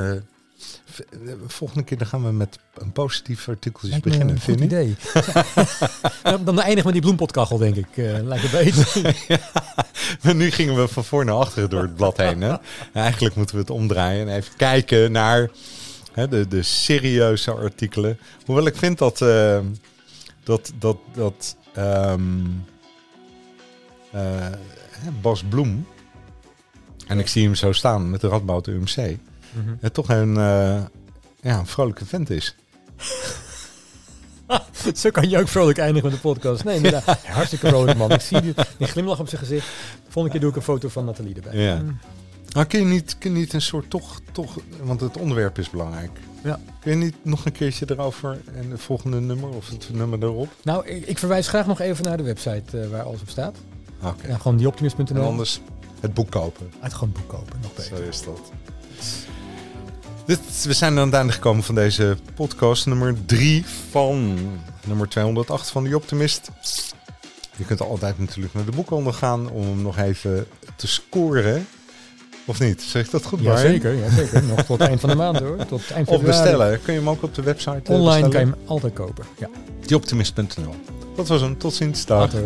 Volgende 1.48 1.84
keer 1.84 1.98
dan 1.98 2.08
gaan 2.08 2.24
we 2.24 2.32
met 2.32 2.60
een 2.74 2.92
positief 2.92 3.50
artikeltje 3.50 4.00
beginnen. 4.00 4.36
Een 4.36 4.42
goed 4.42 4.60
idee. 4.60 4.96
dan 6.46 6.60
eindigen 6.60 6.86
we 6.86 6.92
die 6.92 7.02
bloempotkachel, 7.02 7.58
denk 7.58 7.76
ik. 7.76 7.88
Uh, 7.96 8.20
lijkt 8.22 8.52
het 8.52 8.52
beter. 8.52 9.16
ja, 9.28 9.40
maar 10.24 10.36
nu 10.36 10.52
gingen 10.52 10.76
we 10.76 10.88
van 10.88 11.04
voor 11.04 11.26
naar 11.26 11.36
achteren 11.36 11.70
door 11.70 11.82
het 11.82 11.96
blad 11.96 12.18
heen. 12.18 12.42
Hè? 12.42 12.56
Eigenlijk 12.94 13.36
moeten 13.36 13.56
we 13.56 13.62
het 13.62 13.70
omdraaien 13.70 14.28
en 14.28 14.36
even 14.36 14.56
kijken 14.56 15.12
naar 15.12 15.50
hè, 16.12 16.28
de, 16.28 16.48
de 16.48 16.64
serieuze 16.64 17.52
artikelen. 17.52 18.20
Hoewel 18.46 18.66
ik 18.66 18.76
vind 18.76 18.98
dat, 18.98 19.22
uh, 19.22 19.60
dat, 20.44 20.72
dat, 20.80 20.98
dat 21.14 21.56
um, 21.78 22.66
uh, 24.16 24.48
Bas 25.22 25.44
Bloem, 25.50 25.88
en 27.08 27.20
ik 27.20 27.28
zie 27.28 27.44
hem 27.44 27.56
zo 27.56 27.72
staan 27.72 28.10
met 28.10 28.22
de 28.22 28.28
Radboud 28.28 28.68
UMC 28.68 29.18
mm 29.56 29.66
-hmm. 29.66 29.78
het 29.82 29.94
toch 29.94 30.10
een, 30.10 30.30
uh, 30.30 30.84
ja, 31.42 31.60
een 31.60 31.68
vrolijke 31.68 32.06
vent 32.06 32.30
is. 32.30 32.56
Zo 34.96 35.10
kan 35.10 35.30
je 35.30 35.40
ook 35.40 35.48
vrolijk 35.48 35.78
eindigen 35.78 36.10
met 36.10 36.22
de 36.22 36.28
podcast. 36.28 36.64
Nee. 36.64 36.82
Ja. 36.82 37.02
Hartstikke 37.24 37.68
vrolijk 37.68 37.98
man. 37.98 38.12
Ik 38.12 38.22
zie 38.22 38.42
die, 38.42 38.54
die 38.78 38.88
glimlach 38.88 39.20
op 39.20 39.28
zijn 39.30 39.42
gezicht. 39.42 39.68
Volgende 40.04 40.30
keer 40.30 40.40
doe 40.40 40.50
ik 40.50 40.56
een 40.56 40.62
foto 40.62 40.90
van 40.90 41.06
Nathalie 41.06 41.36
erbij. 41.36 41.58
Ja. 41.58 41.82
Maar 42.56 42.66
kun 42.66 42.80
je 42.80 42.86
niet, 42.86 43.18
kun 43.18 43.34
je 43.34 43.40
niet 43.40 43.54
een 43.54 43.62
soort 43.62 43.90
toch, 43.90 44.20
toch, 44.32 44.58
want 44.84 45.02
het 45.02 45.18
onderwerp 45.18 45.58
is 45.58 45.70
belangrijk. 45.70 46.12
Ja. 46.44 46.60
Kun 46.80 46.92
je 46.92 46.98
niet 46.98 47.16
nog 47.22 47.46
een 47.46 47.52
keertje 47.52 47.86
erover 47.90 48.42
en 48.54 48.72
het 48.72 48.82
volgende 48.82 49.20
nummer 49.20 49.50
of 49.50 49.70
het 49.70 49.90
nummer 49.94 50.24
erop? 50.24 50.50
Nou, 50.64 50.88
ik, 50.88 51.06
ik 51.06 51.18
verwijs 51.18 51.48
graag 51.48 51.68
nog 51.68 51.80
even 51.80 52.04
naar 52.04 52.18
de 52.18 52.24
website 52.24 52.80
eh, 52.80 52.90
waar 52.90 53.04
alles 53.04 53.22
op 53.22 53.30
staat. 53.30 53.58
Oké. 54.02 54.28
Ja, 54.28 54.38
gewoon 54.38 54.54
En 54.54 54.60
dieoptimist.nl. 54.60 55.24
anders 55.24 55.62
het 56.00 56.14
boek 56.14 56.32
kopen. 56.32 56.72
Uit 56.80 56.94
gewoon 56.94 57.14
boek 57.14 57.28
kopen, 57.28 57.60
nog 57.62 57.74
beter. 57.74 57.98
Zo 57.98 58.04
is 58.04 58.24
dat. 58.24 58.52
Dit, 60.26 60.40
we 60.64 60.74
zijn 60.74 60.98
aan 61.00 61.06
het 61.06 61.14
einde 61.16 61.34
gekomen 61.34 61.64
van 61.64 61.76
deze 61.76 62.18
podcast 62.36 62.86
nummer 62.86 63.16
3 63.26 63.66
van 63.90 64.38
nummer 64.88 65.08
208 65.10 65.70
van 65.70 65.84
Die 65.84 65.96
Optimist. 65.96 66.52
Je 67.58 67.66
kunt 67.66 67.82
altijd 67.82 68.20
natuurlijk 68.20 68.54
naar 68.54 68.66
de 68.66 68.72
boekhandel 68.72 69.14
gaan 69.14 69.50
om 69.50 69.62
hem 69.62 69.82
nog 69.82 69.98
even 69.98 70.48
te 70.76 70.88
scoren. 70.88 71.68
Of 72.46 72.60
niet? 72.60 72.82
Zeg 72.82 73.06
ik 73.06 73.12
dat 73.12 73.26
goed, 73.26 73.40
Ja, 73.40 73.54
Brian? 73.54 73.72
zeker, 73.72 73.94
ja, 73.94 74.10
zeker. 74.10 74.44
Nog 74.44 74.62
tot 74.62 74.80
het 74.80 74.88
eind 74.88 75.00
van 75.00 75.10
de 75.10 75.16
maand 75.16 75.40
hoor. 75.40 75.66
Tot 75.66 75.92
eind 75.92 76.08
Of 76.08 76.22
bestellen. 76.22 76.82
Kun 76.82 76.94
je 76.94 77.00
hem 77.00 77.10
ook 77.10 77.24
op 77.24 77.36
de 77.36 77.42
website 77.42 77.82
eh, 77.84 78.00
Online 78.00 78.30
kan 78.30 78.40
je 78.40 78.46
hem 78.46 78.56
altijd 78.66 78.94
kopen. 78.94 79.26
Ja, 79.40 79.50
Dieoptimist.nl 79.86 80.76
Dat 81.16 81.28
was 81.28 81.42
hem. 81.42 81.58
Tot 81.58 81.74
ziens. 81.74 82.06
Dag. 82.06 82.20
later. 82.20 82.44